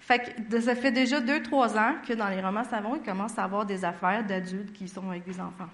Fait 0.00 0.34
que 0.50 0.60
ça 0.60 0.74
fait 0.74 0.92
déjà 0.92 1.20
deux, 1.20 1.42
trois 1.42 1.78
ans 1.78 1.94
que 2.06 2.12
dans 2.12 2.28
les 2.28 2.40
romans 2.40 2.64
savons, 2.64 2.96
ils 2.96 3.02
commencent 3.02 3.38
à 3.38 3.44
avoir 3.44 3.64
des 3.64 3.84
affaires 3.84 4.22
d'adultes 4.24 4.72
qui 4.72 4.86
sont 4.86 5.08
avec 5.08 5.24
des 5.24 5.40
enfants. 5.40 5.68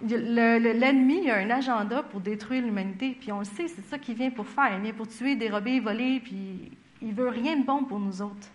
L'ennemi 0.00 1.28
a 1.30 1.38
un 1.38 1.50
agenda 1.50 2.04
pour 2.04 2.20
détruire 2.20 2.62
l'humanité, 2.62 3.16
puis 3.18 3.32
on 3.32 3.40
le 3.40 3.44
sait, 3.44 3.66
c'est 3.66 3.84
ça 3.84 3.98
qu'il 3.98 4.14
vient 4.14 4.30
pour 4.30 4.46
faire. 4.46 4.70
Il 4.76 4.82
vient 4.82 4.92
pour 4.92 5.08
tuer, 5.08 5.34
dérober, 5.34 5.80
voler, 5.80 6.20
puis 6.20 6.70
il 7.02 7.12
veut 7.12 7.28
rien 7.28 7.56
de 7.56 7.64
bon 7.64 7.82
pour 7.82 7.98
nous 7.98 8.22
autres. 8.22 8.48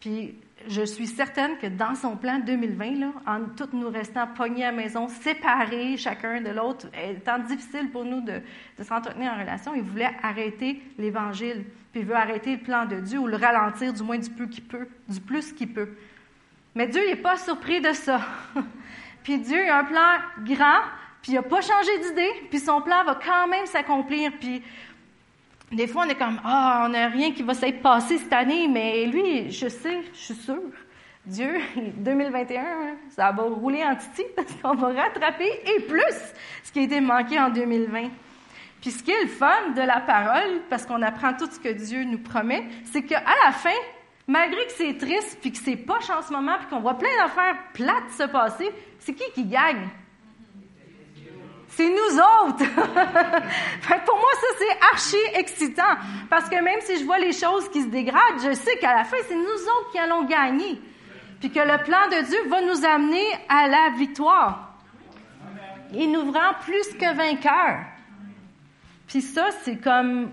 Puis 0.00 0.34
je 0.66 0.82
suis 0.82 1.06
certaine 1.06 1.56
que 1.58 1.66
dans 1.66 1.94
son 1.94 2.16
plan 2.16 2.40
2020, 2.40 2.98
là, 2.98 3.12
en 3.26 3.44
tout 3.56 3.68
nous 3.72 3.90
restant 3.90 4.26
pognés 4.26 4.64
à 4.64 4.70
la 4.70 4.76
maison, 4.76 5.08
séparés 5.08 5.96
chacun 5.96 6.40
de 6.40 6.50
l'autre, 6.50 6.86
étant 7.08 7.38
difficile 7.38 7.90
pour 7.90 8.04
nous 8.04 8.20
de, 8.20 8.40
de 8.78 8.84
s'entretenir 8.84 9.32
en 9.32 9.40
relation, 9.40 9.74
il 9.74 9.82
voulait 9.82 10.10
arrêter 10.22 10.82
l'Évangile, 10.98 11.64
puis 11.92 12.00
il 12.00 12.06
veut 12.06 12.16
arrêter 12.16 12.56
le 12.56 12.62
plan 12.62 12.86
de 12.86 13.00
Dieu 13.00 13.18
ou 13.18 13.26
le 13.26 13.36
ralentir 13.36 13.92
du 13.92 14.02
moins 14.02 14.18
du 14.18 14.30
peu 14.30 14.46
qu'il 14.46 14.64
peut, 14.64 14.88
du 15.08 15.20
plus 15.20 15.52
qu'il 15.52 15.72
peut. 15.72 15.90
Mais 16.74 16.86
Dieu 16.86 17.04
n'est 17.06 17.16
pas 17.16 17.36
surpris 17.36 17.80
de 17.80 17.92
ça. 17.92 18.20
puis 19.22 19.38
Dieu 19.38 19.70
a 19.70 19.78
un 19.80 19.84
plan 19.84 20.18
grand, 20.44 20.80
puis 21.22 21.32
il 21.32 21.34
n'a 21.34 21.42
pas 21.42 21.60
changé 21.60 21.98
d'idée, 21.98 22.30
puis 22.50 22.58
son 22.58 22.80
plan 22.80 23.04
va 23.04 23.14
quand 23.14 23.48
même 23.48 23.66
s'accomplir. 23.66 24.32
Puis 24.38 24.62
des 25.72 25.86
fois, 25.86 26.04
on 26.06 26.08
est 26.08 26.14
comme, 26.14 26.40
ah, 26.44 26.84
on 26.86 26.90
n'a 26.90 27.08
rien 27.08 27.32
qui 27.32 27.42
va 27.42 27.54
s'être 27.54 27.82
passé 27.82 28.18
cette 28.18 28.32
année, 28.32 28.68
mais 28.68 29.04
lui, 29.06 29.50
je 29.50 29.68
sais, 29.68 30.00
je 30.12 30.18
suis 30.18 30.34
sûre. 30.34 30.72
Dieu, 31.26 31.58
2021, 31.76 32.64
ça 33.10 33.30
va 33.32 33.42
rouler 33.42 33.84
en 33.84 33.94
titi 33.96 34.22
parce 34.34 34.52
qu'on 34.54 34.74
va 34.74 35.02
rattraper 35.02 35.50
et 35.66 35.80
plus 35.82 36.34
ce 36.64 36.72
qui 36.72 36.80
a 36.80 36.82
été 36.82 37.00
manqué 37.00 37.38
en 37.38 37.50
2020. 37.50 38.08
Puis 38.80 38.92
ce 38.92 39.02
qui 39.02 39.10
est 39.10 39.22
le 39.22 39.28
fun 39.28 39.70
de 39.76 39.82
la 39.82 40.00
parole, 40.00 40.62
parce 40.70 40.86
qu'on 40.86 41.02
apprend 41.02 41.34
tout 41.34 41.50
ce 41.50 41.58
que 41.58 41.68
Dieu 41.68 42.04
nous 42.04 42.18
promet, 42.18 42.64
c'est 42.84 43.02
qu'à 43.02 43.22
la 43.44 43.52
fin, 43.52 43.76
malgré 44.26 44.64
que 44.66 44.72
c'est 44.72 44.96
triste, 44.96 45.38
puis 45.40 45.52
que 45.52 45.58
c'est 45.58 45.76
poche 45.76 46.08
en 46.10 46.22
ce 46.22 46.32
moment, 46.32 46.56
puis 46.58 46.68
qu'on 46.68 46.80
voit 46.80 46.96
plein 46.96 47.14
d'affaires 47.20 47.56
plates 47.74 48.10
se 48.16 48.22
passer, 48.24 48.70
c'est 49.00 49.14
qui 49.14 49.30
qui 49.34 49.44
gagne? 49.44 49.88
C'est 51.78 51.90
nous 51.90 52.18
autres. 52.18 52.64
pour 52.74 54.16
moi, 54.16 54.30
ça, 54.40 54.46
c'est 54.58 54.84
archi 54.92 55.16
excitant. 55.34 55.94
Parce 56.28 56.48
que 56.48 56.60
même 56.60 56.80
si 56.80 56.98
je 56.98 57.04
vois 57.04 57.20
les 57.20 57.32
choses 57.32 57.68
qui 57.70 57.82
se 57.82 57.86
dégradent, 57.86 58.42
je 58.42 58.52
sais 58.52 58.78
qu'à 58.78 58.96
la 58.96 59.04
fin, 59.04 59.16
c'est 59.28 59.36
nous 59.36 59.44
autres 59.44 59.92
qui 59.92 59.98
allons 60.00 60.24
gagner. 60.24 60.80
Puis 61.38 61.52
que 61.52 61.60
le 61.60 61.80
plan 61.84 62.08
de 62.10 62.26
Dieu 62.26 62.38
va 62.48 62.62
nous 62.62 62.84
amener 62.84 63.24
à 63.48 63.68
la 63.68 63.90
victoire. 63.96 64.74
Il 65.94 66.10
nous 66.10 66.32
rend 66.32 66.54
plus 66.64 66.94
que 66.98 67.14
vainqueurs. 67.14 67.84
Puis 69.06 69.22
ça, 69.22 69.50
c'est 69.62 69.76
comme... 69.76 70.32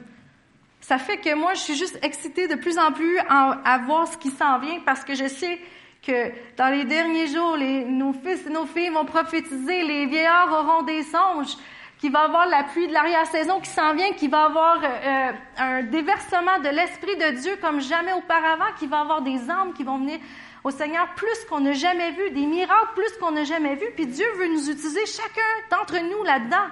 Ça 0.81 0.97
fait 0.97 1.17
que 1.17 1.35
moi, 1.35 1.53
je 1.53 1.59
suis 1.59 1.75
juste 1.75 1.99
excitée 2.01 2.47
de 2.47 2.55
plus 2.55 2.79
en 2.79 2.91
plus 2.91 3.19
à 3.19 3.77
voir 3.85 4.07
ce 4.07 4.17
qui 4.17 4.31
s'en 4.31 4.57
vient 4.57 4.79
parce 4.83 5.03
que 5.03 5.13
je 5.13 5.27
sais 5.27 5.59
que 6.05 6.31
dans 6.57 6.69
les 6.69 6.85
derniers 6.85 7.27
jours, 7.27 7.57
nos 7.57 8.13
fils 8.13 8.45
et 8.45 8.49
nos 8.49 8.65
filles 8.65 8.89
vont 8.89 9.05
prophétiser, 9.05 9.83
les 9.83 10.05
vieillards 10.05 10.51
auront 10.51 10.83
des 10.83 11.03
songes, 11.03 11.55
qu'il 11.97 12.11
va 12.11 12.21
y 12.21 12.25
avoir 12.25 12.47
la 12.47 12.63
pluie 12.63 12.87
de 12.87 12.93
l'arrière-saison 12.93 13.59
qui 13.59 13.69
s'en 13.69 13.93
vient, 13.95 14.11
qu'il 14.13 14.29
va 14.29 14.43
y 14.43 14.45
avoir 14.45 14.79
euh, 14.83 15.31
un 15.57 15.83
déversement 15.83 16.59
de 16.59 16.69
l'Esprit 16.69 17.15
de 17.15 17.41
Dieu 17.41 17.57
comme 17.61 17.81
jamais 17.81 18.13
auparavant, 18.13 18.71
qu'il 18.77 18.89
va 18.89 18.97
y 18.97 19.01
avoir 19.01 19.21
des 19.21 19.49
âmes 19.49 19.73
qui 19.73 19.83
vont 19.83 19.97
venir 19.97 20.19
au 20.63 20.71
Seigneur 20.71 21.07
plus 21.15 21.45
qu'on 21.49 21.61
n'a 21.61 21.73
jamais 21.73 22.11
vu, 22.11 22.31
des 22.31 22.45
miracles 22.45 22.93
plus 22.95 23.11
qu'on 23.19 23.31
n'a 23.31 23.43
jamais 23.43 23.75
vu, 23.75 23.85
puis 23.95 24.07
Dieu 24.07 24.25
veut 24.37 24.47
nous 24.47 24.69
utiliser 24.69 25.05
chacun 25.05 25.41
d'entre 25.71 25.97
nous 25.99 26.23
là-dedans. 26.23 26.67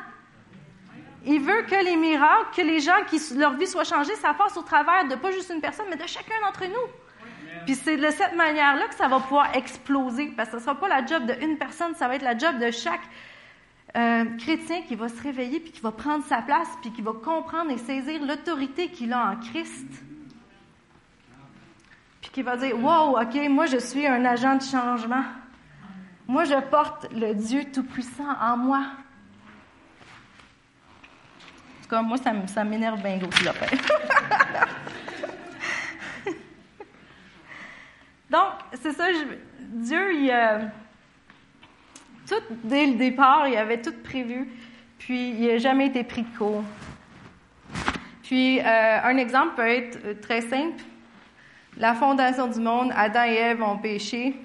Il 1.26 1.39
veut 1.39 1.62
que 1.63 1.84
les 1.84 1.96
miracles, 1.96 2.48
que 2.56 2.62
les 2.62 2.82
gens 2.82 3.04
qui 3.08 3.19
leur 3.36 3.54
vie 3.54 3.67
soit 3.67 3.86
changée, 3.86 4.15
ça 4.15 4.34
passe 4.34 4.58
au 4.58 4.62
travers 4.62 5.08
de 5.08 5.15
pas 5.15 5.32
juste 5.32 5.52
une 5.54 5.62
personne, 5.62 5.86
mais 5.89 5.96
de 5.96 6.08
chacun 6.08 6.36
d'entre 6.43 6.65
nous. 6.65 7.03
Puis 7.65 7.76
c'est 7.76 7.97
de 7.97 8.10
cette 8.10 8.36
manière-là 8.36 8.88
que 8.88 8.95
ça 8.95 9.08
va 9.08 9.19
pouvoir 9.19 9.56
exploser, 9.56 10.34
parce 10.36 10.49
que 10.49 10.58
ce 10.58 10.62
ne 10.62 10.65
sera 10.65 10.80
pas 10.80 10.88
la 10.88 11.06
job 11.06 11.26
d'une 11.26 11.58
personne, 11.58 11.95
ça 11.95 12.08
va 12.08 12.15
être 12.15 12.23
la 12.23 12.38
job 12.38 12.58
de 12.60 12.71
chaque 12.71 13.02
euh, 13.95 14.26
chrétien 14.38 14.82
qui 14.82 14.95
va 14.95 15.08
se 15.08 15.21
réveiller, 15.21 15.60
puis 15.60 15.71
qui 15.71 15.82
va 15.82 15.91
prendre 15.91 16.26
sa 16.26 16.41
place, 16.41 16.67
puis 16.82 16.91
qui 16.91 17.02
va 17.02 17.13
comprendre 17.13 17.71
et 17.71 17.78
saisir 17.78 18.23
l'autorité 18.26 18.89
qu'il 18.89 19.13
a 19.13 19.32
en 19.32 19.36
Christ. 19.36 19.88
Puis 22.21 22.32
qui 22.32 22.41
va 22.41 22.58
dire, 22.58 22.78
wow, 22.78 23.19
OK, 23.19 23.36
moi 23.49 23.65
je 23.67 23.78
suis 23.78 24.08
un 24.08 24.26
agent 24.26 24.56
de 24.56 24.63
changement. 24.63 25.23
Moi 26.28 26.45
je 26.45 26.60
porte 26.69 27.08
le 27.13 27.34
Dieu 27.34 27.65
Tout-Puissant 27.71 28.36
en 28.41 28.58
moi. 28.58 28.80
En 31.80 31.84
tout 31.84 31.89
cas, 31.89 32.02
moi 32.02 32.17
ça, 32.17 32.63
m'énerve 32.63 33.02
bien 33.02 33.17
gros, 33.17 33.30
là. 33.43 33.54
Donc, 38.34 38.50
c'est 38.82 38.93
ça, 38.93 39.10
Dieu, 39.60 40.12
il, 40.16 40.32
euh, 40.32 40.57
tout 42.28 42.55
dès 42.64 42.88
le 42.88 42.95
départ, 42.95 43.47
il 43.47 43.55
avait 43.55 43.80
tout 43.80 43.93
prévu, 44.03 44.49
puis 44.97 45.30
il 45.30 45.47
n'a 45.49 45.60
jamais 45.60 45.86
été 45.86 46.03
pris 46.03 46.24
de 46.24 46.36
court. 46.36 46.64
Puis, 48.24 48.60
euh, 48.60 48.64
un 49.03 49.18
exemple 49.18 49.53
peut 49.55 49.68
être 49.68 49.99
euh, 50.03 50.16
très 50.20 50.41
simple. 50.41 50.82
La 51.78 51.93
fondation 51.93 52.47
du 52.47 52.60
monde, 52.60 52.91
Adam 52.95 53.24
et 53.24 53.36
Ève 53.36 53.62
ont 53.62 53.78
péché. 53.78 54.36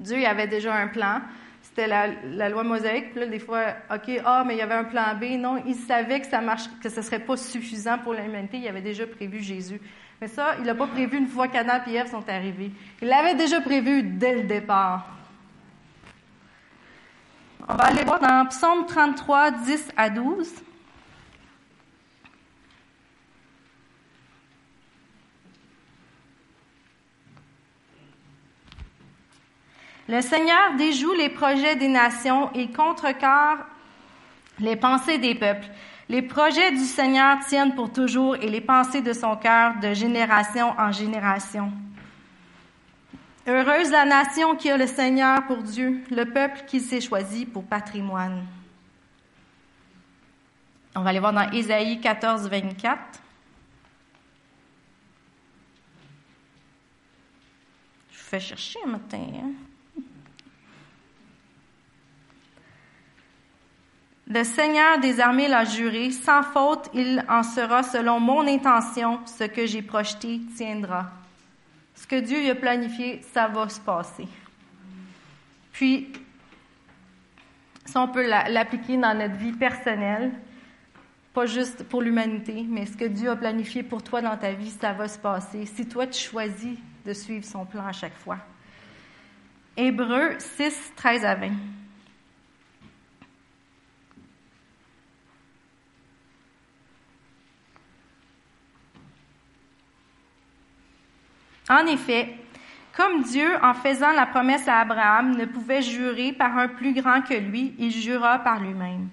Dieu 0.00 0.18
il 0.18 0.24
avait 0.24 0.48
déjà 0.48 0.74
un 0.74 0.88
plan. 0.88 1.20
C'était 1.60 1.86
la, 1.86 2.48
loi 2.48 2.62
mosaïque. 2.62 3.10
Puis 3.10 3.20
là, 3.20 3.26
des 3.26 3.38
fois, 3.38 3.64
OK, 3.92 4.18
ah, 4.24 4.44
mais 4.46 4.54
il 4.54 4.58
y 4.58 4.62
avait 4.62 4.74
un 4.74 4.84
plan 4.84 5.14
B. 5.20 5.38
Non, 5.38 5.62
il 5.66 5.74
savait 5.74 6.20
que 6.20 6.26
ça 6.26 6.40
marche, 6.40 6.64
que 6.82 6.88
ce 6.88 7.00
ne 7.00 7.04
serait 7.04 7.18
pas 7.18 7.36
suffisant 7.36 7.98
pour 7.98 8.14
l'humanité. 8.14 8.56
Il 8.56 8.68
avait 8.68 8.80
déjà 8.80 9.06
prévu 9.06 9.42
Jésus. 9.42 9.80
Mais 10.20 10.28
ça, 10.28 10.54
il 10.58 10.64
n'a 10.64 10.74
pas 10.74 10.86
prévu 10.86 11.18
une 11.18 11.26
fois 11.26 11.48
qu'Adam 11.48 11.80
et 11.86 11.94
Ève 11.94 12.10
sont 12.10 12.28
arrivés. 12.28 12.70
Il 13.02 13.08
l'avait 13.08 13.34
déjà 13.34 13.60
prévu 13.60 14.02
dès 14.02 14.34
le 14.34 14.42
départ. 14.44 15.06
On 17.68 17.74
va 17.74 17.84
aller 17.84 18.04
voir 18.04 18.20
dans 18.20 18.46
Psaume 18.46 18.86
33, 18.86 19.50
10 19.50 19.88
à 19.96 20.10
12. 20.10 20.52
Le 30.06 30.20
Seigneur 30.20 30.74
déjoue 30.76 31.14
les 31.14 31.30
projets 31.30 31.76
des 31.76 31.88
nations 31.88 32.52
et 32.52 32.70
contrecarre 32.70 33.66
les 34.58 34.76
pensées 34.76 35.16
des 35.16 35.34
peuples. 35.34 35.66
Les 36.08 36.22
projets 36.22 36.72
du 36.72 36.84
Seigneur 36.84 37.38
tiennent 37.46 37.74
pour 37.74 37.90
toujours 37.92 38.36
et 38.36 38.48
les 38.48 38.60
pensées 38.60 39.00
de 39.00 39.12
son 39.12 39.36
cœur 39.36 39.74
de 39.80 39.94
génération 39.94 40.74
en 40.78 40.92
génération. 40.92 41.72
Heureuse 43.46 43.90
la 43.90 44.04
nation 44.04 44.54
qui 44.56 44.70
a 44.70 44.76
le 44.76 44.86
Seigneur 44.86 45.46
pour 45.46 45.58
Dieu, 45.58 46.02
le 46.10 46.24
peuple 46.24 46.64
qui 46.66 46.80
s'est 46.80 47.00
choisi 47.00 47.46
pour 47.46 47.64
patrimoine. 47.64 48.44
On 50.94 51.00
va 51.00 51.10
aller 51.10 51.18
voir 51.18 51.32
dans 51.32 51.50
Ésaïe 51.50 52.00
14, 52.00 52.48
24. 52.48 53.00
Je 58.10 58.18
vous 58.18 58.24
fais 58.24 58.40
chercher 58.40 58.78
un 58.86 58.90
matin. 58.90 59.18
Hein? 59.18 59.52
Le 64.26 64.42
Seigneur 64.42 65.00
des 65.00 65.20
armées 65.20 65.48
l'a 65.48 65.64
juré, 65.64 66.10
sans 66.10 66.42
faute 66.42 66.88
il 66.94 67.24
en 67.28 67.42
sera 67.42 67.82
selon 67.82 68.20
mon 68.20 68.46
intention, 68.46 69.20
ce 69.26 69.44
que 69.44 69.66
j'ai 69.66 69.82
projeté 69.82 70.40
tiendra. 70.56 71.10
Ce 71.94 72.06
que 72.06 72.16
Dieu 72.16 72.50
a 72.50 72.54
planifié, 72.54 73.20
ça 73.32 73.48
va 73.48 73.68
se 73.68 73.80
passer. 73.80 74.26
Puis, 75.72 76.10
si 77.84 77.96
on 77.96 78.08
peut 78.08 78.26
l'appliquer 78.26 78.96
dans 78.96 79.16
notre 79.16 79.34
vie 79.34 79.52
personnelle, 79.52 80.32
pas 81.34 81.46
juste 81.46 81.84
pour 81.84 82.00
l'humanité, 82.00 82.64
mais 82.66 82.86
ce 82.86 82.96
que 82.96 83.04
Dieu 83.04 83.28
a 83.28 83.36
planifié 83.36 83.82
pour 83.82 84.02
toi 84.02 84.22
dans 84.22 84.36
ta 84.36 84.52
vie, 84.52 84.70
ça 84.70 84.92
va 84.92 85.06
se 85.06 85.18
passer. 85.18 85.66
Si 85.66 85.86
toi, 85.86 86.06
tu 86.06 86.20
choisis 86.20 86.78
de 87.04 87.12
suivre 87.12 87.44
son 87.44 87.66
plan 87.66 87.84
à 87.84 87.92
chaque 87.92 88.16
fois. 88.16 88.38
Hébreu 89.76 90.36
6, 90.38 90.92
13 90.96 91.24
à 91.24 91.34
20. 91.34 91.50
En 101.70 101.86
effet, 101.86 102.34
comme 102.96 103.22
Dieu, 103.22 103.48
en 103.62 103.74
faisant 103.74 104.12
la 104.12 104.26
promesse 104.26 104.68
à 104.68 104.80
Abraham, 104.80 105.36
ne 105.36 105.46
pouvait 105.46 105.82
jurer 105.82 106.32
par 106.32 106.56
un 106.56 106.68
plus 106.68 106.92
grand 106.92 107.22
que 107.22 107.34
lui, 107.34 107.74
il 107.78 107.90
jura 107.90 108.38
par 108.38 108.60
lui-même, 108.60 109.08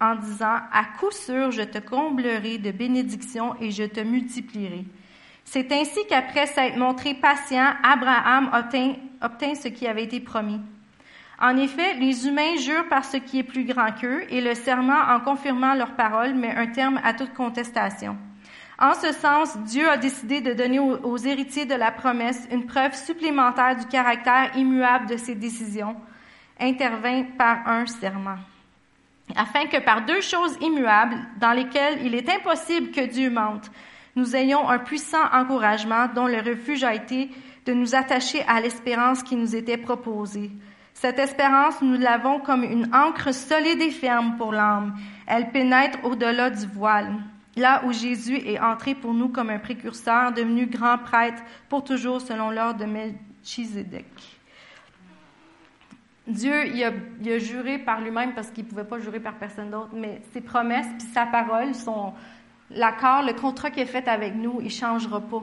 en 0.00 0.16
disant, 0.16 0.56
À 0.72 0.84
coup 0.98 1.10
sûr, 1.10 1.50
je 1.50 1.62
te 1.62 1.78
comblerai 1.78 2.58
de 2.58 2.70
bénédictions 2.70 3.54
et 3.60 3.70
je 3.70 3.84
te 3.84 4.00
multiplierai. 4.00 4.84
C'est 5.44 5.72
ainsi 5.72 6.00
qu'après 6.06 6.46
s'être 6.46 6.76
montré 6.76 7.14
patient, 7.14 7.72
Abraham 7.82 8.50
obtint, 8.52 9.54
ce 9.54 9.68
qui 9.68 9.86
avait 9.86 10.04
été 10.04 10.20
promis. 10.20 10.60
En 11.40 11.56
effet, 11.56 11.94
les 11.94 12.26
humains 12.26 12.56
jurent 12.56 12.88
par 12.88 13.04
ce 13.04 13.16
qui 13.16 13.38
est 13.38 13.44
plus 13.44 13.64
grand 13.64 13.92
qu'eux, 13.92 14.24
et 14.28 14.42
le 14.42 14.54
serment, 14.54 15.00
en 15.08 15.20
confirmant 15.20 15.74
leur 15.74 15.92
parole, 15.92 16.34
met 16.34 16.54
un 16.54 16.66
terme 16.66 17.00
à 17.02 17.14
toute 17.14 17.32
contestation. 17.32 18.18
En 18.80 18.94
ce 18.94 19.12
sens, 19.12 19.58
Dieu 19.64 19.88
a 19.88 19.96
décidé 19.96 20.40
de 20.40 20.52
donner 20.52 20.78
aux, 20.78 21.16
héritiers 21.16 21.66
de 21.66 21.74
la 21.74 21.90
promesse 21.90 22.46
une 22.52 22.66
preuve 22.66 22.94
supplémentaire 22.94 23.76
du 23.76 23.86
caractère 23.86 24.56
immuable 24.56 25.06
de 25.06 25.16
ses 25.16 25.34
décisions, 25.34 25.96
intervint 26.60 27.24
par 27.36 27.66
un 27.66 27.86
serment, 27.86 28.38
afin 29.34 29.66
que 29.66 29.78
par 29.78 30.04
deux 30.04 30.20
choses 30.20 30.56
immuables, 30.60 31.18
dans 31.40 31.52
lesquelles 31.52 32.06
il 32.06 32.14
est 32.14 32.30
impossible 32.30 32.92
que 32.92 33.04
Dieu 33.04 33.30
mente, 33.30 33.68
nous 34.14 34.36
ayons 34.36 34.68
un 34.68 34.78
puissant 34.78 35.26
encouragement 35.32 36.06
dont 36.14 36.28
le 36.28 36.38
refuge 36.38 36.84
a 36.84 36.94
été 36.94 37.30
de 37.66 37.72
nous 37.72 37.96
attacher 37.96 38.44
à 38.46 38.60
l'espérance 38.60 39.24
qui 39.24 39.34
nous 39.34 39.56
était 39.56 39.76
proposée. 39.76 40.52
Cette 40.94 41.18
espérance, 41.18 41.82
nous 41.82 41.98
l'avons 41.98 42.38
comme 42.38 42.62
une 42.62 42.94
encre 42.94 43.34
solide 43.34 43.82
et 43.82 43.90
ferme 43.90 44.36
pour 44.36 44.52
l'âme. 44.52 44.96
Elle 45.26 45.50
pénètre 45.50 45.98
au-delà 46.04 46.50
du 46.50 46.66
voile 46.66 47.12
là 47.58 47.82
où 47.84 47.92
Jésus 47.92 48.36
est 48.36 48.58
entré 48.58 48.94
pour 48.94 49.14
nous 49.14 49.28
comme 49.28 49.50
un 49.50 49.58
précurseur, 49.58 50.32
devenu 50.32 50.66
grand 50.66 50.98
prêtre 50.98 51.42
pour 51.68 51.84
toujours 51.84 52.20
selon 52.20 52.50
l'ordre 52.50 52.80
de 52.80 52.86
Melchizedek. 52.86 54.06
Dieu, 56.26 56.66
il 56.66 56.84
a, 56.84 57.38
juré 57.38 57.78
par 57.78 58.02
lui-même 58.02 58.34
parce 58.34 58.50
qu'il 58.50 58.64
ne 58.64 58.68
pouvait 58.68 58.84
pas 58.84 58.98
jurer 58.98 59.18
par 59.18 59.34
personne 59.34 59.70
d'autre, 59.70 59.90
mais 59.94 60.20
ses 60.32 60.42
promesses 60.42 60.86
puis 60.98 61.08
sa 61.14 61.24
parole, 61.24 61.74
sont 61.74 62.12
l'accord, 62.70 63.22
le 63.22 63.32
contrat 63.32 63.70
qu'il 63.70 63.82
a 63.82 63.86
fait 63.86 64.06
avec 64.08 64.34
nous, 64.34 64.58
il 64.60 64.66
ne 64.66 64.70
changera 64.70 65.20
pas. 65.20 65.42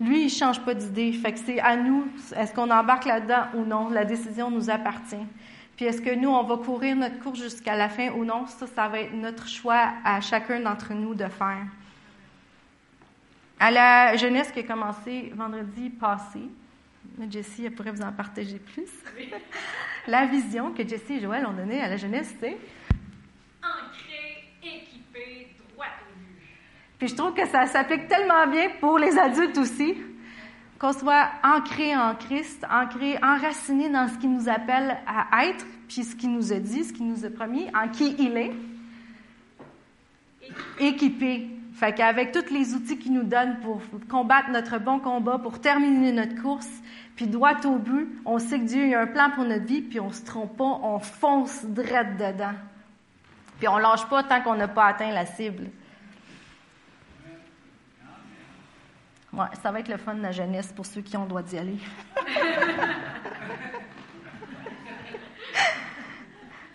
Lui, 0.00 0.22
il 0.22 0.24
ne 0.24 0.30
change 0.30 0.60
pas 0.60 0.74
d'idée. 0.74 1.12
Fait 1.12 1.32
que 1.32 1.38
c'est 1.38 1.60
à 1.60 1.76
nous, 1.76 2.06
est-ce 2.36 2.52
qu'on 2.52 2.70
embarque 2.70 3.06
là-dedans 3.06 3.44
ou 3.54 3.64
non? 3.64 3.88
La 3.88 4.04
décision 4.04 4.50
nous 4.50 4.68
appartient. 4.68 5.26
Puis 5.76 5.86
est-ce 5.86 6.00
que 6.00 6.14
nous, 6.14 6.28
on 6.28 6.44
va 6.44 6.56
courir 6.56 6.94
notre 6.94 7.18
course 7.18 7.40
jusqu'à 7.40 7.76
la 7.76 7.88
fin 7.88 8.10
ou 8.10 8.24
non? 8.24 8.46
Ça, 8.46 8.66
ça 8.66 8.88
va 8.88 9.00
être 9.00 9.12
notre 9.12 9.48
choix 9.48 9.92
à 10.04 10.20
chacun 10.20 10.60
d'entre 10.60 10.94
nous 10.94 11.14
de 11.14 11.26
faire. 11.26 11.66
À 13.58 13.70
la 13.70 14.16
jeunesse 14.16 14.52
qui 14.52 14.60
a 14.60 14.62
commencé 14.62 15.32
vendredi 15.34 15.90
passé, 15.90 16.40
Jessie, 17.30 17.64
elle 17.66 17.72
pourrait 17.72 17.90
vous 17.90 18.02
en 18.02 18.12
partager 18.12 18.58
plus. 18.58 18.90
la 20.06 20.26
vision 20.26 20.72
que 20.72 20.86
Jessie 20.86 21.14
et 21.14 21.20
Joël 21.20 21.46
ont 21.46 21.52
donnée 21.52 21.80
à 21.80 21.88
la 21.88 21.96
jeunesse, 21.96 22.34
c'est 22.38 22.56
ancré, 23.62 24.50
équipé, 24.62 25.48
droit 25.72 25.86
au 25.86 26.18
but. 26.18 26.46
Puis 26.98 27.08
je 27.08 27.14
trouve 27.14 27.34
que 27.34 27.46
ça 27.46 27.66
s'applique 27.66 28.06
tellement 28.06 28.46
bien 28.46 28.70
pour 28.80 28.98
les 28.98 29.16
adultes 29.18 29.58
aussi 29.58 29.96
qu'on 30.78 30.92
soit 30.92 31.28
ancré 31.42 31.96
en 31.96 32.14
Christ, 32.14 32.66
ancré, 32.70 33.16
enraciné 33.22 33.88
dans 33.88 34.08
ce 34.08 34.18
qui 34.18 34.26
nous 34.26 34.48
appelle 34.48 34.96
à 35.06 35.46
être, 35.46 35.64
puis 35.88 36.04
ce 36.04 36.16
qu'il 36.16 36.32
nous 36.32 36.52
a 36.52 36.58
dit, 36.58 36.84
ce 36.84 36.92
qu'il 36.92 37.06
nous 37.06 37.24
a 37.24 37.30
promis, 37.30 37.66
en 37.74 37.88
qui 37.88 38.14
il 38.18 38.36
est, 38.36 38.52
équipé. 40.78 41.48
Fait 41.74 41.92
qu'avec 41.92 42.32
tous 42.32 42.52
les 42.52 42.74
outils 42.74 42.98
qu'il 42.98 43.12
nous 43.12 43.24
donne 43.24 43.58
pour 43.60 43.80
combattre 44.08 44.50
notre 44.50 44.78
bon 44.78 45.00
combat, 45.00 45.38
pour 45.38 45.60
terminer 45.60 46.12
notre 46.12 46.40
course, 46.40 46.70
puis 47.16 47.26
droit 47.26 47.54
au 47.64 47.78
but, 47.78 48.08
on 48.24 48.38
sait 48.38 48.58
que 48.58 48.64
Dieu 48.64 48.96
a 48.96 49.02
un 49.02 49.06
plan 49.06 49.30
pour 49.30 49.44
notre 49.44 49.64
vie, 49.64 49.82
puis 49.82 50.00
on 50.00 50.10
se 50.10 50.24
trompe 50.24 50.56
pas, 50.56 50.64
on 50.82 50.98
fonce 50.98 51.64
droit 51.64 52.04
dedans. 52.04 52.54
Puis 53.58 53.68
on 53.68 53.78
lâche 53.78 54.06
pas 54.08 54.22
tant 54.24 54.42
qu'on 54.42 54.54
n'a 54.56 54.68
pas 54.68 54.86
atteint 54.86 55.10
la 55.10 55.26
cible. 55.26 55.68
Ouais, 59.36 59.46
ça 59.64 59.72
va 59.72 59.80
être 59.80 59.88
le 59.88 59.96
fun 59.96 60.14
de 60.14 60.22
la 60.22 60.30
jeunesse 60.30 60.72
pour 60.72 60.86
ceux 60.86 61.00
qui 61.00 61.16
ont 61.16 61.22
le 61.22 61.28
droit 61.28 61.42
d'y 61.42 61.58
aller. 61.58 61.76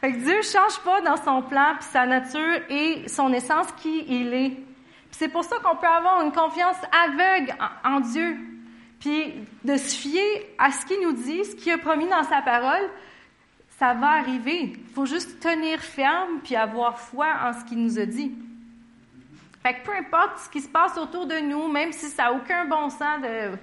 fait 0.02 0.12
que 0.12 0.18
Dieu 0.18 0.36
ne 0.38 0.42
change 0.42 0.78
pas 0.84 1.00
dans 1.00 1.16
son 1.16 1.42
plan, 1.42 1.76
puis 1.76 1.88
sa 1.90 2.06
nature 2.06 2.60
et 2.70 3.08
son 3.08 3.32
essence 3.32 3.72
qui 3.78 4.04
il 4.10 4.34
est. 4.34 4.58
c'est 5.12 5.30
pour 5.30 5.46
ça 5.46 5.56
qu'on 5.64 5.78
peut 5.78 5.88
avoir 5.88 6.22
une 6.22 6.34
confiance 6.34 6.76
aveugle 7.06 7.56
en, 7.86 8.02
Dieu, 8.02 8.36
puis 9.00 9.36
de 9.64 9.78
se 9.78 9.96
fier 9.96 10.54
à 10.58 10.72
ce 10.72 10.86
qu'il 10.86 11.00
nous 11.02 11.14
dit, 11.14 11.46
ce 11.46 11.56
qu'il 11.56 11.72
a 11.72 11.78
promis 11.78 12.10
dans 12.10 12.24
sa 12.24 12.42
parole, 12.42 12.90
ça 13.78 13.94
va 13.94 14.08
arriver. 14.08 14.74
Il 14.76 14.94
faut 14.94 15.06
juste 15.06 15.40
tenir 15.40 15.80
ferme 15.80 16.42
puis 16.44 16.58
avoir 16.58 17.00
foi 17.00 17.28
en 17.42 17.54
ce 17.54 17.64
qu'il 17.64 17.82
nous 17.82 18.00
a 18.00 18.06
dit. 18.06 18.36
Fait 19.70 19.76
que 19.76 19.86
peu 19.86 19.96
importe 19.96 20.40
ce 20.40 20.50
qui 20.50 20.62
se 20.62 20.68
passe 20.68 20.98
autour 20.98 21.28
de 21.28 21.36
nous, 21.42 21.68
même 21.68 21.92
si 21.92 22.08
ça 22.08 22.24
n'a 22.24 22.34
aucun 22.34 22.66
bon 22.66 22.90
sens 22.90 23.22
de. 23.22 23.56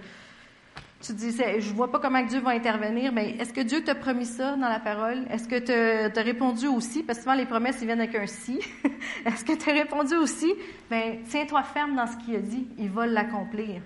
Tu 1.00 1.12
dis, 1.14 1.36
je 1.36 1.74
vois 1.74 1.90
pas 1.90 1.98
comment 1.98 2.22
Dieu 2.22 2.38
va 2.38 2.50
intervenir, 2.50 3.12
mais 3.12 3.30
est-ce 3.40 3.52
que 3.52 3.60
Dieu 3.60 3.82
t'a 3.82 3.96
promis 3.96 4.24
ça 4.24 4.54
dans 4.54 4.68
la 4.68 4.78
parole? 4.78 5.26
Est-ce 5.30 5.48
que 5.48 5.58
tu 5.58 5.72
as 5.72 6.22
répondu 6.22 6.68
aussi? 6.68 7.02
Parce 7.02 7.18
que 7.18 7.24
souvent, 7.24 7.34
les 7.34 7.44
promesses, 7.44 7.78
ils 7.80 7.86
viennent 7.86 8.00
avec 8.00 8.14
un 8.14 8.26
si. 8.26 8.60
est-ce 9.26 9.44
que 9.44 9.54
tu 9.60 9.68
as 9.68 9.72
répondu 9.72 10.14
aussi? 10.14 10.54
Bien, 10.88 11.16
tiens-toi 11.28 11.64
ferme 11.64 11.96
dans 11.96 12.06
ce 12.06 12.16
qu'il 12.18 12.36
a 12.36 12.40
dit. 12.40 12.68
Il 12.78 12.90
va 12.90 13.08
l'accomplir. 13.08 13.82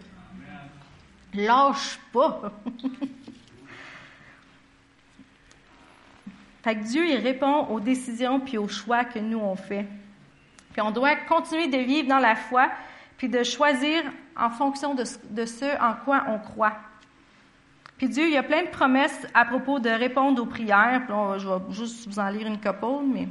Lâche 1.32 1.98
pas. 2.12 2.52
fait 6.62 6.74
que 6.74 6.84
Dieu, 6.84 7.08
il 7.08 7.16
répond 7.16 7.68
aux 7.68 7.80
décisions 7.80 8.40
puis 8.40 8.58
aux 8.58 8.68
choix 8.68 9.06
que 9.06 9.18
nous, 9.18 9.38
on 9.38 9.56
fait. 9.56 9.86
Puis 10.72 10.80
on 10.80 10.90
doit 10.90 11.16
continuer 11.16 11.68
de 11.68 11.78
vivre 11.78 12.08
dans 12.08 12.18
la 12.18 12.36
foi, 12.36 12.68
puis 13.16 13.28
de 13.28 13.42
choisir 13.42 14.02
en 14.36 14.50
fonction 14.50 14.94
de, 14.94 15.04
ce 15.04 15.82
en 15.82 15.94
quoi 16.04 16.24
on 16.28 16.38
croit. 16.38 16.76
Puis 17.98 18.08
Dieu, 18.08 18.24
il 18.24 18.32
y 18.32 18.38
a 18.38 18.42
plein 18.42 18.62
de 18.62 18.68
promesses 18.68 19.26
à 19.34 19.44
propos 19.44 19.78
de 19.78 19.90
répondre 19.90 20.42
aux 20.42 20.46
prières. 20.46 21.02
je 21.38 21.46
vais 21.46 21.72
juste 21.72 22.08
vous 22.08 22.18
en 22.18 22.28
lire 22.30 22.46
une 22.46 22.60
couple, 22.60 23.04
mais 23.12 23.28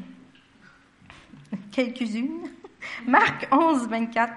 quelques-unes. 1.71 2.49
Marc 3.07 3.47
11, 3.51 3.87
24. 3.87 4.31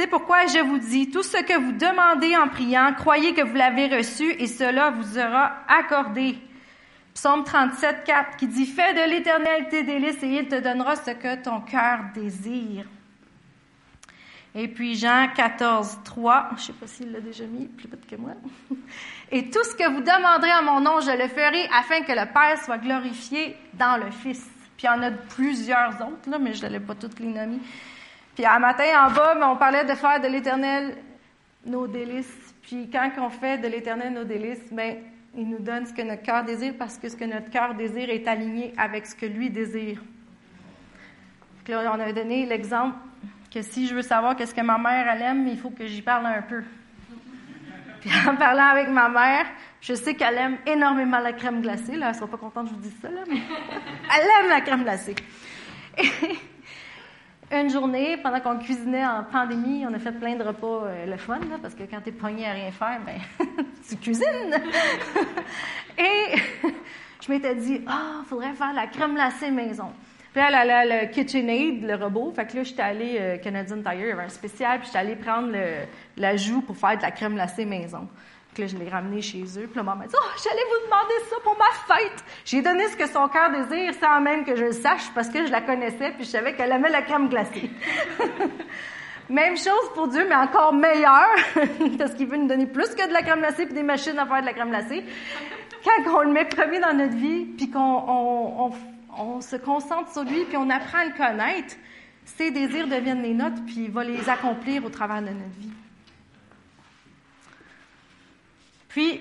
C'est 0.00 0.06
pourquoi 0.06 0.46
je 0.46 0.60
vous 0.60 0.78
dis, 0.78 1.10
tout 1.10 1.22
ce 1.22 1.36
que 1.36 1.60
vous 1.60 1.72
demandez 1.72 2.34
en 2.34 2.48
priant, 2.48 2.94
croyez 2.94 3.34
que 3.34 3.42
vous 3.42 3.54
l'avez 3.54 3.86
reçu 3.86 4.32
et 4.38 4.46
cela 4.46 4.90
vous 4.92 5.02
sera 5.02 5.56
accordé. 5.68 6.38
Psaume 7.12 7.44
37, 7.44 8.04
4 8.04 8.36
qui 8.38 8.46
dit, 8.46 8.64
Fais 8.64 8.94
de 8.94 9.10
l'éternel 9.10 9.68
tes 9.68 9.82
délices 9.82 10.22
et 10.22 10.38
il 10.38 10.48
te 10.48 10.58
donnera 10.58 10.96
ce 10.96 11.10
que 11.10 11.42
ton 11.42 11.60
cœur 11.60 11.98
désire. 12.14 12.86
Et 14.54 14.68
puis 14.68 14.94
Jean 14.94 15.28
14, 15.36 15.98
3, 16.02 16.48
je 16.48 16.54
ne 16.54 16.60
sais 16.60 16.72
pas 16.72 16.86
s'il 16.86 17.12
l'a 17.12 17.20
déjà 17.20 17.44
mis, 17.44 17.66
plus 17.66 17.90
vite 17.90 18.06
que 18.06 18.16
moi. 18.16 18.32
Et 19.30 19.50
tout 19.50 19.62
ce 19.64 19.74
que 19.74 19.86
vous 19.86 20.00
demanderez 20.00 20.54
en 20.54 20.62
mon 20.62 20.80
nom, 20.80 21.00
je 21.02 21.10
le 21.10 21.28
ferai 21.28 21.68
afin 21.78 22.00
que 22.00 22.12
le 22.12 22.24
Père 22.32 22.58
soit 22.64 22.78
glorifié 22.78 23.54
dans 23.74 24.02
le 24.02 24.10
Fils. 24.10 24.48
Puis 24.78 24.86
il 24.86 24.96
y 24.96 24.98
en 24.98 25.02
a 25.02 25.10
plusieurs 25.10 25.90
autres, 25.96 26.30
là, 26.30 26.38
mais 26.38 26.54
je 26.54 26.64
ne 26.64 26.70
l'ai 26.70 26.80
pas 26.80 26.94
toutes 26.94 27.20
les 27.20 27.26
nommer. 27.26 27.58
Puis 28.34 28.46
un 28.46 28.58
matin, 28.58 28.84
en 29.06 29.10
bas, 29.10 29.36
on 29.50 29.56
parlait 29.56 29.84
de 29.84 29.94
faire 29.94 30.20
de 30.20 30.28
l'Éternel 30.28 30.96
nos 31.64 31.86
délices. 31.86 32.54
Puis 32.62 32.88
quand 32.90 33.10
on 33.18 33.30
fait 33.30 33.58
de 33.58 33.68
l'Éternel 33.68 34.12
nos 34.12 34.24
délices, 34.24 34.72
bien, 34.72 34.96
il 35.36 35.48
nous 35.48 35.58
donne 35.58 35.86
ce 35.86 35.92
que 35.92 36.02
notre 36.02 36.22
cœur 36.22 36.44
désire 36.44 36.74
parce 36.78 36.98
que 36.98 37.08
ce 37.08 37.16
que 37.16 37.24
notre 37.24 37.50
cœur 37.50 37.74
désire 37.74 38.10
est 38.10 38.26
aligné 38.26 38.72
avec 38.76 39.06
ce 39.06 39.14
que 39.14 39.26
lui 39.26 39.50
désire. 39.50 40.00
là, 41.68 41.92
on 41.94 42.00
a 42.00 42.12
donné 42.12 42.46
l'exemple 42.46 42.96
que 43.52 43.62
si 43.62 43.86
je 43.86 43.94
veux 43.94 44.02
savoir 44.02 44.36
qu'est-ce 44.36 44.54
que 44.54 44.60
ma 44.60 44.78
mère 44.78 45.08
elle 45.08 45.22
aime, 45.22 45.46
il 45.48 45.58
faut 45.58 45.70
que 45.70 45.86
j'y 45.86 46.02
parle 46.02 46.26
un 46.26 46.42
peu. 46.42 46.62
Puis 48.00 48.10
en 48.26 48.36
parlant 48.36 48.66
avec 48.66 48.88
ma 48.88 49.08
mère, 49.08 49.46
je 49.80 49.94
sais 49.94 50.14
qu'elle 50.14 50.36
aime 50.36 50.58
énormément 50.66 51.18
la 51.18 51.32
crème 51.32 51.60
glacée. 51.60 51.96
Là, 51.96 52.08
elle 52.08 52.14
sera 52.14 52.28
pas 52.28 52.36
contente 52.36 52.64
que 52.64 52.70
je 52.70 52.74
vous 52.74 52.80
dise 52.80 52.96
ça, 53.00 53.10
là, 53.10 53.22
mais 53.28 53.36
elle 54.16 54.44
aime 54.44 54.50
la 54.50 54.60
crème 54.60 54.82
glacée. 54.82 55.14
Et 55.98 56.04
une 57.52 57.68
journée, 57.68 58.16
pendant 58.16 58.40
qu'on 58.40 58.58
cuisinait 58.58 59.04
en 59.04 59.24
pandémie, 59.24 59.84
on 59.88 59.92
a 59.92 59.98
fait 59.98 60.12
plein 60.12 60.36
de 60.36 60.42
repas 60.44 60.84
euh, 60.84 61.06
le 61.06 61.16
fun, 61.16 61.38
là, 61.38 61.56
parce 61.60 61.74
que 61.74 61.82
quand 61.82 62.00
t'es 62.00 62.12
pogné 62.12 62.46
à 62.46 62.52
rien 62.52 62.70
faire, 62.70 63.00
ben, 63.04 63.18
tu 63.88 63.96
cuisines. 63.96 64.54
Et 65.98 66.36
je 67.20 67.32
m'étais 67.32 67.54
dit, 67.56 67.82
ah, 67.86 68.22
faudrait 68.26 68.52
faire 68.52 68.72
la 68.72 68.86
crème 68.86 69.14
glacée 69.14 69.50
maison. 69.50 69.90
Puis 70.32 70.40
elle 70.46 70.54
allait 70.54 71.06
le 71.06 71.12
KitchenAid, 71.12 71.82
le 71.82 71.96
robot. 71.96 72.32
Fait 72.34 72.46
que 72.46 72.56
là, 72.58 72.62
j'étais 72.62 72.82
allée 72.82 73.16
euh, 73.18 73.38
Canadian 73.38 73.82
Tire, 73.82 73.94
il 73.94 74.06
y 74.06 74.10
avait 74.12 74.22
un 74.22 74.28
spécial, 74.28 74.78
puis 74.78 74.86
j'étais 74.86 74.98
allée 74.98 75.16
prendre 75.16 75.48
le, 75.50 75.86
l'ajout 76.16 76.62
pour 76.62 76.76
faire 76.76 76.96
de 76.96 77.02
la 77.02 77.10
crème 77.10 77.34
glacée 77.34 77.64
maison. 77.64 78.08
Puis 78.52 78.64
là, 78.64 78.68
je 78.68 78.76
l'ai 78.76 78.88
ramené 78.88 79.22
chez 79.22 79.42
eux. 79.42 79.66
Puis 79.66 79.76
là, 79.76 79.82
maman 79.82 80.00
m'a 80.00 80.06
dit, 80.06 80.14
oh, 80.20 80.26
j'allais 80.42 80.62
vous 80.62 80.86
demander 80.86 81.14
ça 81.28 81.36
pour 81.42 81.56
ma 81.56 81.94
fête. 81.94 82.24
J'ai 82.44 82.62
donné 82.62 82.88
ce 82.88 82.96
que 82.96 83.06
son 83.06 83.28
cœur 83.28 83.50
désire 83.50 83.94
sans 83.94 84.20
même 84.20 84.44
que 84.44 84.56
je 84.56 84.64
le 84.64 84.72
sache 84.72 85.10
parce 85.14 85.28
que 85.28 85.46
je 85.46 85.52
la 85.52 85.60
connaissais 85.60 86.10
puis 86.12 86.24
je 86.24 86.30
savais 86.30 86.54
qu'elle 86.54 86.72
aimait 86.72 86.90
la 86.90 87.02
crème 87.02 87.28
glacée. 87.28 87.70
même 89.28 89.56
chose 89.56 89.90
pour 89.94 90.08
Dieu, 90.08 90.26
mais 90.28 90.34
encore 90.34 90.72
meilleur 90.72 91.28
parce 91.98 92.14
qu'il 92.14 92.26
veut 92.26 92.36
nous 92.36 92.48
donner 92.48 92.66
plus 92.66 92.88
que 92.94 93.06
de 93.06 93.12
la 93.12 93.22
crème 93.22 93.38
glacée 93.38 93.66
puis 93.66 93.74
des 93.74 93.84
machines 93.84 94.18
à 94.18 94.26
faire 94.26 94.40
de 94.40 94.46
la 94.46 94.52
crème 94.52 94.70
glacée. 94.70 95.04
Quand 95.84 96.18
on 96.18 96.22
le 96.22 96.32
met 96.32 96.44
premier 96.44 96.80
dans 96.80 96.92
notre 96.92 97.16
vie 97.16 97.44
puis 97.44 97.70
qu'on 97.70 97.78
on, 97.78 98.66
on, 98.66 98.72
on 99.16 99.40
se 99.40 99.56
concentre 99.56 100.12
sur 100.12 100.24
lui 100.24 100.44
puis 100.44 100.56
on 100.56 100.68
apprend 100.68 100.98
à 100.98 101.04
le 101.04 101.12
connaître, 101.12 101.76
ses 102.24 102.50
désirs 102.50 102.88
deviennent 102.88 103.22
les 103.22 103.34
nôtres 103.34 103.62
puis 103.64 103.84
il 103.84 103.90
va 103.90 104.02
les 104.02 104.28
accomplir 104.28 104.84
au 104.84 104.88
travers 104.88 105.22
de 105.22 105.28
notre 105.28 105.58
vie. 105.58 105.70
Puis, 108.90 109.20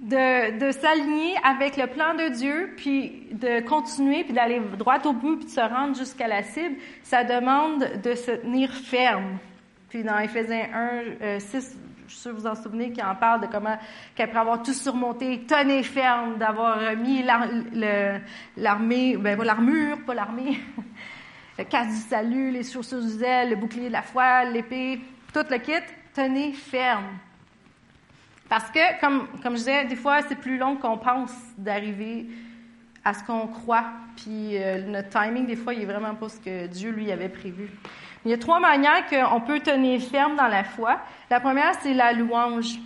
de, 0.00 0.58
de 0.58 0.70
s'aligner 0.70 1.34
avec 1.44 1.76
le 1.76 1.88
plan 1.88 2.14
de 2.14 2.28
Dieu, 2.28 2.72
puis 2.76 3.26
de 3.32 3.60
continuer, 3.60 4.24
puis 4.24 4.32
d'aller 4.32 4.60
droit 4.78 4.98
au 5.04 5.12
but, 5.12 5.38
puis 5.38 5.46
de 5.46 5.50
se 5.50 5.60
rendre 5.60 5.96
jusqu'à 5.96 6.28
la 6.28 6.42
cible, 6.42 6.76
ça 7.02 7.24
demande 7.24 7.84
de 8.02 8.14
se 8.14 8.30
tenir 8.30 8.72
ferme. 8.72 9.38
Puis 9.88 10.04
dans 10.04 10.18
Éphésiens 10.18 10.68
1, 10.72 10.90
euh, 11.20 11.40
6, 11.40 11.76
je 12.06 12.12
suis 12.12 12.20
sûre 12.20 12.32
que 12.32 12.36
vous 12.36 12.46
en 12.46 12.54
souvenez, 12.54 12.92
qui 12.92 13.02
en 13.02 13.16
parle 13.16 13.40
de 13.42 13.46
comment, 13.46 13.76
qu'après 14.14 14.38
avoir 14.38 14.62
tout 14.62 14.72
surmonté, 14.72 15.44
tenez 15.46 15.82
ferme, 15.82 16.38
d'avoir 16.38 16.78
mis 16.96 17.24
l'armée, 18.56 19.16
ben 19.16 19.36
pas 19.36 19.44
l'armure, 19.44 19.98
pas 20.06 20.14
l'armée, 20.14 20.60
le 21.58 21.64
casque 21.64 21.90
du 21.90 21.96
salut, 21.96 22.50
les 22.50 22.62
chaussures 22.62 23.02
du 23.02 23.08
zèle, 23.08 23.50
le 23.50 23.56
bouclier 23.56 23.88
de 23.88 23.92
la 23.92 24.02
foi, 24.02 24.44
l'épée, 24.44 25.00
tout 25.34 25.44
le 25.50 25.58
kit, 25.58 25.72
tenez 26.14 26.52
ferme. 26.52 27.18
Parce 28.48 28.70
que, 28.70 29.00
comme, 29.00 29.28
comme 29.42 29.52
je 29.52 29.58
disais, 29.58 29.84
des 29.84 29.96
fois, 29.96 30.22
c'est 30.22 30.36
plus 30.36 30.56
long 30.56 30.76
qu'on 30.76 30.96
pense 30.96 31.32
d'arriver 31.56 32.26
à 33.04 33.14
ce 33.14 33.22
qu'on 33.24 33.46
croit. 33.46 33.84
Puis 34.16 34.56
euh, 34.56 34.82
notre 34.86 35.10
timing, 35.10 35.46
des 35.46 35.56
fois, 35.56 35.74
il 35.74 35.82
est 35.82 35.86
vraiment 35.86 36.14
pas 36.14 36.28
ce 36.28 36.40
que 36.40 36.66
Dieu 36.66 36.90
lui 36.90 37.12
avait 37.12 37.28
prévu. 37.28 37.70
Il 38.24 38.30
y 38.30 38.34
a 38.34 38.38
trois 38.38 38.60
manières 38.60 39.06
qu'on 39.08 39.40
peut 39.40 39.60
tenir 39.60 40.00
ferme 40.00 40.36
dans 40.36 40.48
la 40.48 40.64
foi. 40.64 40.98
La 41.30 41.40
première, 41.40 41.74
c'est 41.80 41.94
la 41.94 42.12
louange. 42.12 42.78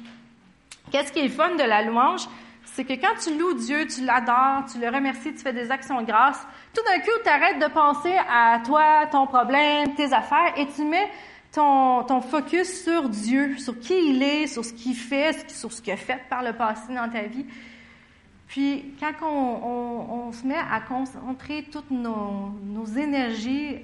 Qu'est-ce 0.90 1.12
qui 1.12 1.20
est 1.20 1.28
fun 1.28 1.54
de 1.54 1.62
la 1.62 1.82
louange? 1.82 2.22
C'est 2.64 2.84
que 2.84 2.92
quand 2.94 3.14
tu 3.22 3.36
loues 3.38 3.54
Dieu, 3.54 3.86
tu 3.86 4.04
l'adores, 4.04 4.64
tu 4.70 4.78
le 4.78 4.88
remercies, 4.88 5.34
tu 5.34 5.40
fais 5.40 5.52
des 5.52 5.70
actions 5.70 6.00
de 6.00 6.06
grâce, 6.06 6.46
tout 6.74 6.82
d'un 6.84 7.00
coup, 7.00 7.10
tu 7.22 7.28
arrêtes 7.28 7.58
de 7.58 7.66
penser 7.66 8.14
à 8.30 8.60
toi, 8.64 9.06
ton 9.10 9.26
problème, 9.26 9.94
tes 9.94 10.12
affaires, 10.12 10.52
et 10.56 10.66
tu 10.68 10.84
mets 10.84 11.10
ton, 11.52 12.20
focus 12.20 12.82
sur 12.84 13.08
Dieu, 13.08 13.58
sur 13.58 13.78
qui 13.78 13.94
il 14.10 14.22
est, 14.22 14.46
sur 14.46 14.64
ce 14.64 14.72
qu'il 14.72 14.94
fait, 14.94 15.50
sur 15.50 15.70
ce 15.72 15.82
qu'il 15.82 15.92
a 15.92 15.96
fait 15.96 16.20
par 16.28 16.42
le 16.42 16.52
passé 16.54 16.94
dans 16.94 17.08
ta 17.08 17.22
vie. 17.22 17.46
Puis, 18.48 18.94
quand 19.00 19.12
on, 19.22 20.32
se 20.32 20.46
met 20.46 20.56
à 20.56 20.80
concentrer 20.80 21.66
toutes 21.70 21.90
nos, 21.90 22.84
énergies 22.96 23.76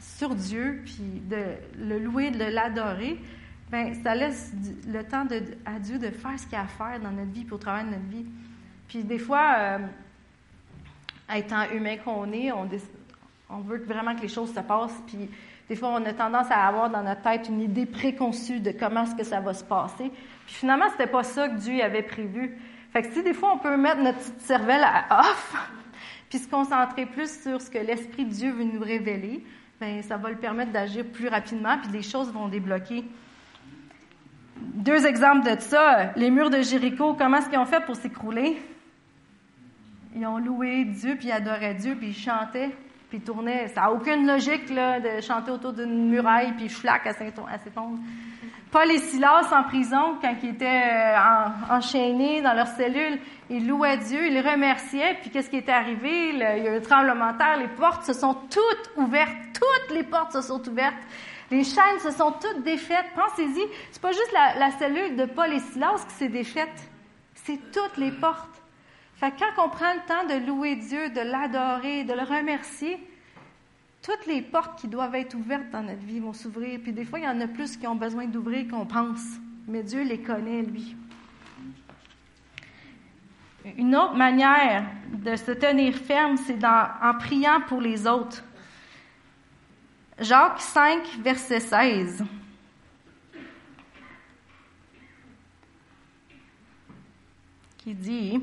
sur 0.00 0.34
Dieu, 0.34 0.82
puis 0.84 1.22
de 1.28 1.44
le 1.78 1.98
louer, 1.98 2.30
de 2.30 2.44
l'adorer, 2.44 3.18
ben 3.70 3.94
ça 4.04 4.14
laisse 4.14 4.52
le 4.86 5.02
temps 5.02 5.24
de, 5.24 5.42
à 5.64 5.78
Dieu 5.80 5.98
de 5.98 6.10
faire 6.10 6.38
ce 6.38 6.46
qu'il 6.46 6.56
a 6.56 6.62
à 6.62 6.66
faire 6.66 7.00
dans 7.00 7.10
notre 7.10 7.32
vie, 7.32 7.44
pour 7.44 7.58
travailler 7.58 7.90
notre 7.90 8.06
vie. 8.08 8.26
Puis, 8.88 9.02
des 9.04 9.18
fois, 9.18 9.54
euh, 9.58 9.78
étant 11.34 11.68
humain 11.72 11.96
qu'on 11.96 12.30
est, 12.32 12.52
on, 12.52 12.68
on 13.50 13.58
veut 13.58 13.82
vraiment 13.84 14.14
que 14.14 14.22
les 14.22 14.28
choses 14.28 14.54
se 14.54 14.60
passent, 14.60 15.02
puis 15.06 15.28
des 15.68 15.76
fois, 15.76 15.90
on 15.90 16.04
a 16.04 16.12
tendance 16.12 16.50
à 16.50 16.66
avoir 16.66 16.90
dans 16.90 17.02
notre 17.02 17.22
tête 17.22 17.48
une 17.48 17.60
idée 17.60 17.86
préconçue 17.86 18.60
de 18.60 18.70
comment 18.70 19.04
est-ce 19.04 19.14
que 19.14 19.24
ça 19.24 19.40
va 19.40 19.54
se 19.54 19.64
passer. 19.64 20.10
Puis 20.46 20.56
finalement, 20.56 20.86
c'était 20.90 21.06
pas 21.06 21.22
ça 21.22 21.48
que 21.48 21.56
Dieu 21.56 21.82
avait 21.82 22.02
prévu. 22.02 22.58
Fait 22.92 23.02
que 23.02 23.12
si 23.12 23.22
des 23.22 23.32
fois, 23.32 23.52
on 23.54 23.58
peut 23.58 23.76
mettre 23.76 24.02
notre 24.02 24.18
petite 24.18 24.40
cervelle 24.42 24.84
à 24.84 25.20
off, 25.20 25.56
puis 26.28 26.38
se 26.38 26.48
concentrer 26.48 27.06
plus 27.06 27.42
sur 27.42 27.60
ce 27.62 27.70
que 27.70 27.78
l'Esprit 27.78 28.26
de 28.26 28.30
Dieu 28.30 28.52
veut 28.52 28.64
nous 28.64 28.80
révéler, 28.80 29.42
bien, 29.80 30.02
ça 30.02 30.18
va 30.18 30.28
le 30.28 30.36
permettre 30.36 30.70
d'agir 30.70 31.06
plus 31.06 31.28
rapidement, 31.28 31.78
puis 31.78 31.90
les 31.92 32.02
choses 32.02 32.30
vont 32.30 32.48
débloquer. 32.48 33.04
Deux 34.56 35.06
exemples 35.06 35.50
de 35.50 35.58
ça. 35.60 36.12
Les 36.14 36.30
murs 36.30 36.50
de 36.50 36.60
Jéricho, 36.60 37.14
comment 37.14 37.38
est-ce 37.38 37.48
qu'ils 37.48 37.58
ont 37.58 37.64
fait 37.64 37.84
pour 37.84 37.96
s'écrouler? 37.96 38.60
Ils 40.14 40.26
ont 40.26 40.38
loué 40.38 40.84
Dieu, 40.84 41.16
puis 41.16 41.28
ils 41.28 41.32
adoraient 41.32 41.74
Dieu, 41.74 41.96
puis 41.96 42.08
ils 42.08 42.16
chantaient 42.16 42.70
puis 43.08 43.20
tournait. 43.20 43.68
Ça 43.68 43.82
n'a 43.82 43.92
aucune 43.92 44.26
logique 44.26 44.70
là, 44.70 45.00
de 45.00 45.20
chanter 45.20 45.50
autour 45.50 45.72
d'une 45.72 46.08
muraille 46.08 46.52
puis 46.56 46.68
flac 46.68 47.06
à 47.06 47.12
s'étendre. 47.12 47.98
Paul 48.74 48.90
et 48.90 48.98
Silas 48.98 49.52
en 49.52 49.62
prison, 49.62 50.18
quand 50.20 50.34
ils 50.42 50.48
étaient 50.48 50.66
euh, 50.66 51.16
enchaînés 51.70 52.42
dans 52.42 52.54
leur 52.54 52.66
cellule, 52.66 53.20
ils 53.48 53.68
louaient 53.68 53.98
Dieu, 53.98 54.26
ils 54.26 54.40
remerciaient, 54.40 55.16
puis 55.20 55.30
qu'est-ce 55.30 55.48
qui 55.48 55.58
était 55.58 55.70
arrivé? 55.70 56.30
il 56.30 56.38
y 56.38 56.42
a 56.42 56.58
eu 56.58 56.76
un 56.78 56.80
tremblement 56.80 57.32
de 57.32 57.38
terre, 57.38 57.56
les 57.56 57.68
portes 57.68 58.02
se 58.02 58.12
sont 58.12 58.34
toutes 58.34 58.90
ouvertes, 58.96 59.30
toutes 59.54 59.96
les 59.96 60.02
portes 60.02 60.32
se 60.32 60.40
sont 60.40 60.60
ouvertes, 60.68 60.96
les 61.52 61.62
chaînes 61.62 62.00
se 62.00 62.10
sont 62.10 62.32
toutes 62.32 62.64
défaites. 62.64 63.06
Pensez-y, 63.14 63.62
c'est 63.92 64.02
pas 64.02 64.10
juste 64.10 64.32
la, 64.32 64.58
la 64.58 64.72
cellule 64.72 65.14
de 65.14 65.26
Paul 65.26 65.52
et 65.52 65.60
Silas 65.60 66.04
qui 66.08 66.14
s'est 66.14 66.28
défaite, 66.28 66.90
c'est 67.34 67.60
toutes 67.70 67.96
les 67.96 68.10
portes. 68.10 68.53
Quand 69.30 69.64
on 69.64 69.68
prend 69.70 69.94
le 69.94 70.00
temps 70.06 70.26
de 70.26 70.46
louer 70.46 70.76
Dieu, 70.76 71.08
de 71.10 71.20
l'adorer, 71.20 72.04
de 72.04 72.12
le 72.12 72.22
remercier, 72.22 72.98
toutes 74.02 74.26
les 74.26 74.42
portes 74.42 74.78
qui 74.78 74.88
doivent 74.88 75.14
être 75.14 75.34
ouvertes 75.34 75.70
dans 75.72 75.82
notre 75.82 76.02
vie 76.02 76.20
vont 76.20 76.34
s'ouvrir. 76.34 76.78
Puis 76.82 76.92
des 76.92 77.06
fois, 77.06 77.18
il 77.18 77.24
y 77.24 77.28
en 77.28 77.40
a 77.40 77.48
plus 77.48 77.76
qui 77.76 77.86
ont 77.86 77.94
besoin 77.94 78.26
d'ouvrir 78.26 78.68
qu'on 78.68 78.84
pense. 78.84 79.24
Mais 79.66 79.82
Dieu 79.82 80.02
les 80.02 80.20
connaît, 80.20 80.62
lui. 80.62 80.94
Une 83.78 83.96
autre 83.96 84.14
manière 84.14 84.84
de 85.10 85.36
se 85.36 85.52
tenir 85.52 85.94
ferme, 85.94 86.36
c'est 86.36 86.62
en 86.62 87.14
priant 87.18 87.62
pour 87.66 87.80
les 87.80 88.06
autres. 88.06 88.44
Jacques 90.18 90.60
5, 90.60 91.02
verset 91.22 91.60
16. 91.60 92.24
Qui 97.78 97.94
dit, 97.94 98.40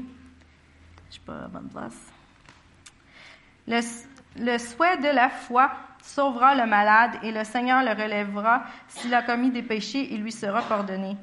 Le, 3.68 4.58
souhait 4.58 4.98
de 4.98 5.14
la 5.14 5.30
foi 5.30 5.72
sauvera 6.02 6.56
le 6.56 6.66
malade 6.66 7.12
et 7.24 7.32
le 7.32 7.44
Seigneur 7.44 7.84
le 7.84 7.92
relèvera 7.92 8.64
s'il 8.88 9.14
a 9.14 9.22
commis 9.22 9.52
des 9.52 9.62
péchés 9.62 10.08
il 10.12 10.22
lui 10.22 10.32
sera 10.32 10.62
pardonné. 10.64 11.16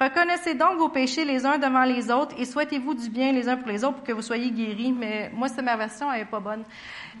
Reconnaissez 0.00 0.54
donc 0.54 0.76
vos 0.78 0.88
péchés 0.88 1.24
les 1.24 1.46
uns 1.46 1.58
devant 1.58 1.84
les 1.84 2.10
autres 2.10 2.34
et 2.36 2.44
souhaitez-vous 2.44 2.94
du 2.94 3.10
bien 3.10 3.30
les 3.30 3.48
uns 3.48 3.56
pour 3.56 3.68
les 3.68 3.84
autres 3.84 3.96
pour 3.96 4.04
que 4.04 4.12
vous 4.12 4.22
soyez 4.22 4.50
guéris. 4.50 4.92
Mais 4.92 5.30
moi, 5.32 5.48
c'est 5.48 5.62
ma 5.62 5.76
version, 5.76 6.12
elle 6.12 6.22
est 6.22 6.24
pas 6.24 6.40
bonne. 6.40 6.64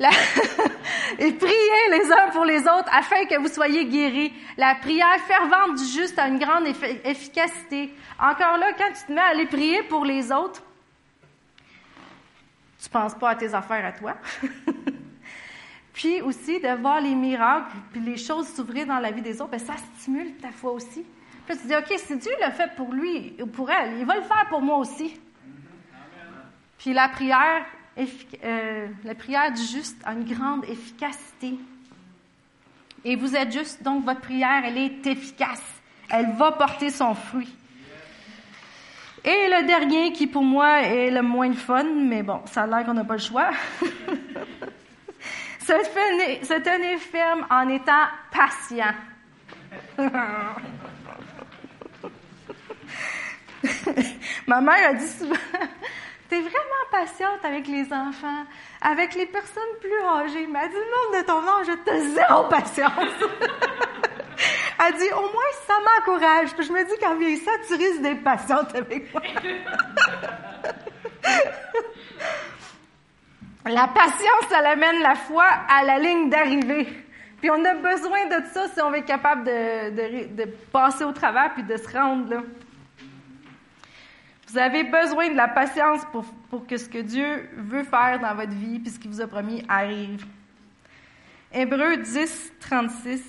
Et 1.18 1.32
priez 1.32 1.90
les 1.90 2.10
uns 2.10 2.30
pour 2.32 2.44
les 2.44 2.60
autres 2.62 2.90
afin 2.92 3.24
que 3.26 3.38
vous 3.38 3.48
soyez 3.48 3.84
guéris. 3.86 4.32
La 4.56 4.74
prière 4.74 5.20
fervente 5.20 5.76
du 5.78 5.84
juste 5.84 6.18
a 6.18 6.26
une 6.26 6.38
grande 6.38 6.66
efficacité. 7.04 7.94
Encore 8.18 8.58
là, 8.58 8.72
quand 8.76 8.92
tu 8.92 9.06
te 9.06 9.12
mets 9.12 9.20
à 9.20 9.26
aller 9.26 9.46
prier 9.46 9.84
pour 9.84 10.04
les 10.04 10.32
autres, 10.32 10.62
tu 12.84 12.90
penses 12.90 13.14
pas 13.14 13.30
à 13.30 13.34
tes 13.34 13.54
affaires 13.54 13.84
à 13.84 13.92
toi. 13.92 14.14
puis 15.94 16.20
aussi 16.20 16.60
de 16.60 16.80
voir 16.80 17.00
les 17.00 17.14
miracles, 17.14 17.76
puis 17.92 18.00
les 18.00 18.18
choses 18.18 18.48
s'ouvrir 18.48 18.86
dans 18.86 18.98
la 18.98 19.10
vie 19.10 19.22
des 19.22 19.40
autres, 19.40 19.56
bien, 19.56 19.58
ça 19.58 19.74
stimule 19.96 20.34
ta 20.36 20.50
foi 20.50 20.72
aussi. 20.72 21.04
Puis 21.46 21.56
tu 21.58 21.66
dis, 21.66 21.74
OK, 21.74 21.94
si 21.96 22.16
Dieu 22.16 22.32
le 22.44 22.52
fait 22.52 22.74
pour 22.76 22.92
lui 22.92 23.36
ou 23.40 23.46
pour 23.46 23.70
elle, 23.70 23.98
il 23.98 24.04
va 24.04 24.16
le 24.16 24.22
faire 24.22 24.46
pour 24.50 24.60
moi 24.60 24.76
aussi. 24.78 25.18
Puis 26.78 26.92
la 26.92 27.08
prière, 27.08 27.64
euh, 28.44 28.88
la 29.04 29.14
prière 29.14 29.50
du 29.52 29.62
juste 29.62 29.96
a 30.04 30.12
une 30.12 30.24
grande 30.24 30.64
efficacité. 30.64 31.54
Et 33.04 33.16
vous 33.16 33.34
êtes 33.34 33.52
juste, 33.52 33.82
donc 33.82 34.04
votre 34.04 34.20
prière, 34.20 34.62
elle 34.64 34.76
est 34.76 35.06
efficace. 35.06 35.62
Elle 36.10 36.32
va 36.32 36.52
porter 36.52 36.90
son 36.90 37.14
fruit. 37.14 37.54
Et 39.24 39.48
le 39.48 39.66
dernier 39.66 40.12
qui 40.12 40.26
pour 40.26 40.42
moi 40.42 40.82
est 40.82 41.10
le 41.10 41.22
moins 41.22 41.54
fun, 41.54 41.84
mais 41.84 42.22
bon, 42.22 42.42
ça 42.44 42.64
a 42.64 42.66
l'air 42.66 42.84
qu'on 42.84 42.92
n'a 42.92 43.04
pas 43.04 43.14
le 43.14 43.20
choix. 43.20 43.48
se, 45.60 46.60
tenir, 46.60 46.98
ferme 46.98 47.46
en 47.50 47.66
étant 47.70 48.04
patient. 48.30 48.92
Ma 54.46 54.60
mère 54.60 54.90
a 54.90 54.92
dit 54.92 55.08
souvent, 55.08 55.34
t'es 56.28 56.40
vraiment 56.40 56.84
patiente 56.90 57.42
avec 57.44 57.66
les 57.66 57.90
enfants, 57.92 58.44
avec 58.82 59.14
les 59.14 59.24
personnes 59.24 59.62
plus 59.80 60.02
âgées. 60.06 60.46
Mais 60.46 60.58
elle 60.64 60.70
dit, 60.70 60.76
monde 60.76 61.14
de 61.18 61.26
ton 61.26 61.38
âge, 61.38 61.66
je 61.66 61.72
te 61.82 61.96
zéro 62.14 62.44
patience. 62.44 62.92
elle 64.86 64.94
dit, 64.94 65.12
au 65.12 65.22
moins, 65.22 65.52
ça 65.66 65.74
m'encourage. 65.80 66.54
Puis 66.54 66.66
je 66.66 66.72
me 66.72 66.84
dis 66.84 66.98
qu'en 67.00 67.16
vieillissant, 67.16 67.50
tu 67.66 67.74
risques 67.74 68.02
d'être 68.02 68.22
patiente 68.22 68.74
avec 68.74 69.12
moi. 69.12 69.22
la 73.66 73.88
patience, 73.88 74.48
ça 74.48 74.58
amène 74.58 75.00
la 75.00 75.14
foi 75.14 75.46
à 75.68 75.84
la 75.84 75.98
ligne 75.98 76.28
d'arrivée. 76.30 76.88
Puis 77.40 77.50
on 77.50 77.64
a 77.64 77.74
besoin 77.74 78.26
de 78.26 78.44
ça 78.52 78.68
si 78.68 78.80
on 78.80 78.90
veut 78.90 78.98
être 78.98 79.06
capable 79.06 79.44
de, 79.44 79.90
de, 79.90 80.44
de 80.44 80.50
passer 80.72 81.04
au 81.04 81.12
travers 81.12 81.52
puis 81.54 81.62
de 81.62 81.76
se 81.76 81.88
rendre 81.92 82.30
là. 82.30 82.42
Vous 84.48 84.58
avez 84.58 84.84
besoin 84.84 85.30
de 85.30 85.36
la 85.36 85.48
patience 85.48 86.02
pour, 86.12 86.24
pour 86.48 86.66
que 86.66 86.76
ce 86.76 86.88
que 86.88 86.98
Dieu 86.98 87.50
veut 87.56 87.82
faire 87.82 88.20
dans 88.20 88.34
votre 88.34 88.52
vie 88.52 88.78
puis 88.78 88.90
ce 88.90 88.98
qu'il 88.98 89.10
vous 89.10 89.20
a 89.20 89.26
promis 89.26 89.64
arrive. 89.68 90.24
Hébreu 91.52 91.96
10, 91.96 92.52
36. 92.60 93.22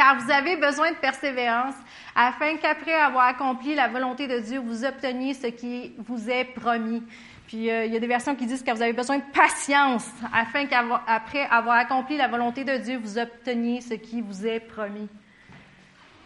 Car 0.00 0.16
vous 0.18 0.30
avez 0.30 0.56
besoin 0.56 0.92
de 0.92 0.96
persévérance 0.96 1.74
afin 2.16 2.56
qu'après 2.56 2.94
avoir 2.94 3.26
accompli 3.26 3.74
la 3.74 3.86
volonté 3.86 4.26
de 4.26 4.38
Dieu, 4.38 4.58
vous 4.58 4.86
obteniez 4.86 5.34
ce 5.34 5.48
qui 5.48 5.92
vous 5.98 6.30
est 6.30 6.46
promis. 6.46 7.02
Puis 7.46 7.70
euh, 7.70 7.84
il 7.84 7.92
y 7.92 7.96
a 7.98 8.00
des 8.00 8.06
versions 8.06 8.34
qui 8.34 8.46
disent 8.46 8.62
que 8.62 8.70
vous 8.70 8.80
avez 8.80 8.94
besoin 8.94 9.18
de 9.18 9.24
patience 9.34 10.08
afin 10.32 10.64
qu'après 10.64 11.46
avoir 11.50 11.76
accompli 11.76 12.16
la 12.16 12.28
volonté 12.28 12.64
de 12.64 12.78
Dieu, 12.78 12.96
vous 12.96 13.18
obteniez 13.18 13.82
ce 13.82 13.92
qui 13.92 14.22
vous 14.22 14.46
est 14.46 14.60
promis. 14.60 15.06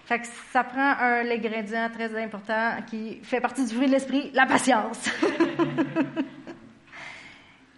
Fait 0.07 0.21
que 0.21 0.27
ça 0.53 0.63
prend 0.63 0.95
un 1.01 1.29
ingrédient 1.29 1.91
très 1.93 2.23
important 2.23 2.77
qui 2.89 3.19
fait 3.25 3.41
partie 3.41 3.67
du 3.67 3.75
fruit 3.75 3.89
de 3.89 3.93
l'esprit, 3.93 4.31
la 4.35 4.47
patience. 4.47 5.03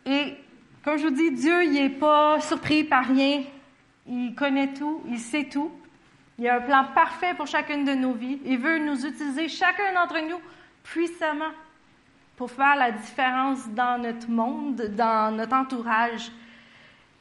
Et 0.05 0.37
comme 0.85 0.99
je 0.99 1.05
vous 1.05 1.15
dis, 1.15 1.31
Dieu, 1.31 1.71
n'est 1.71 1.89
pas 1.89 2.39
surpris 2.41 2.85
par 2.85 3.07
rien. 3.07 3.45
Il 4.07 4.35
connaît 4.35 4.75
tout, 4.75 5.01
il 5.09 5.19
sait 5.19 5.45
tout. 5.45 5.73
Il 6.39 6.47
a 6.49 6.57
un 6.57 6.61
plan 6.61 6.85
parfait 6.95 7.35
pour 7.35 7.47
chacune 7.47 7.85
de 7.85 7.95
nos 7.95 8.13
vies. 8.13 8.41
Il 8.45 8.59
veut 8.59 8.79
nous 8.79 9.07
utiliser, 9.07 9.49
chacun 9.49 9.95
d'entre 9.95 10.19
nous, 10.29 10.41
puissamment 10.83 11.53
pour 12.37 12.51
faire 12.51 12.77
la 12.77 12.93
différence 12.93 13.67
dans 13.71 14.01
notre 14.01 14.29
monde, 14.29 14.83
dans 14.95 15.35
notre 15.35 15.57
entourage. 15.57 16.31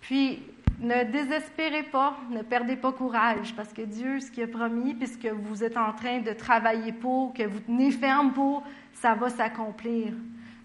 Puis, 0.01 0.43
ne 0.79 1.05
désespérez 1.05 1.83
pas, 1.83 2.17
ne 2.29 2.41
perdez 2.41 2.75
pas 2.75 2.91
courage, 2.91 3.53
parce 3.55 3.71
que 3.71 3.81
Dieu, 3.81 4.19
ce 4.19 4.29
qu'il 4.29 4.43
a 4.43 4.47
promis, 4.47 4.93
puisque 4.93 5.25
vous 5.25 5.63
êtes 5.63 5.77
en 5.77 5.93
train 5.93 6.19
de 6.19 6.31
travailler 6.33 6.91
pour, 6.91 7.33
que 7.33 7.43
vous 7.43 7.61
tenez 7.61 7.91
ferme 7.91 8.33
pour, 8.33 8.63
ça 8.93 9.13
va 9.15 9.29
s'accomplir. 9.29 10.13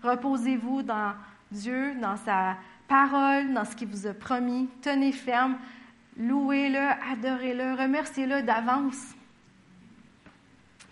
Reposez-vous 0.02 0.82
dans 0.82 1.12
Dieu, 1.52 1.94
dans 2.00 2.16
sa 2.16 2.56
parole, 2.88 3.52
dans 3.52 3.64
ce 3.64 3.76
qu'il 3.76 3.88
vous 3.88 4.08
a 4.08 4.12
promis. 4.12 4.68
Tenez 4.82 5.12
ferme, 5.12 5.56
louez-le, 6.20 7.12
adorez-le, 7.12 7.74
remerciez-le 7.74 8.42
d'avance. 8.42 9.14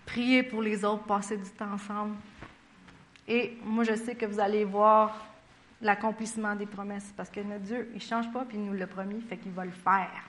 Priez 0.07 0.43
pour 0.43 0.62
les 0.62 0.85
autres, 0.85 1.05
passez 1.05 1.37
du 1.37 1.51
temps 1.51 1.72
ensemble. 1.72 2.16
Et 3.29 3.59
moi, 3.62 3.85
je 3.85 3.95
sais 3.95 4.14
que 4.14 4.24
vous 4.24 4.41
allez 4.41 4.64
voir 4.64 5.26
l'accomplissement 5.83 6.57
des 6.57 6.66
promesses 6.66 7.12
parce 7.16 7.29
que 7.29 7.41
notre 7.41 7.64
Dieu, 7.64 7.89
il 7.93 7.97
ne 7.97 8.01
change 8.01 8.33
pas 8.33 8.45
puis 8.45 8.57
il 8.57 8.64
nous 8.64 8.72
l'a 8.72 8.87
promis, 8.87 9.20
fait 9.20 9.37
qu'il 9.37 9.53
va 9.53 9.64
le 9.64 9.70
faire. 9.70 10.29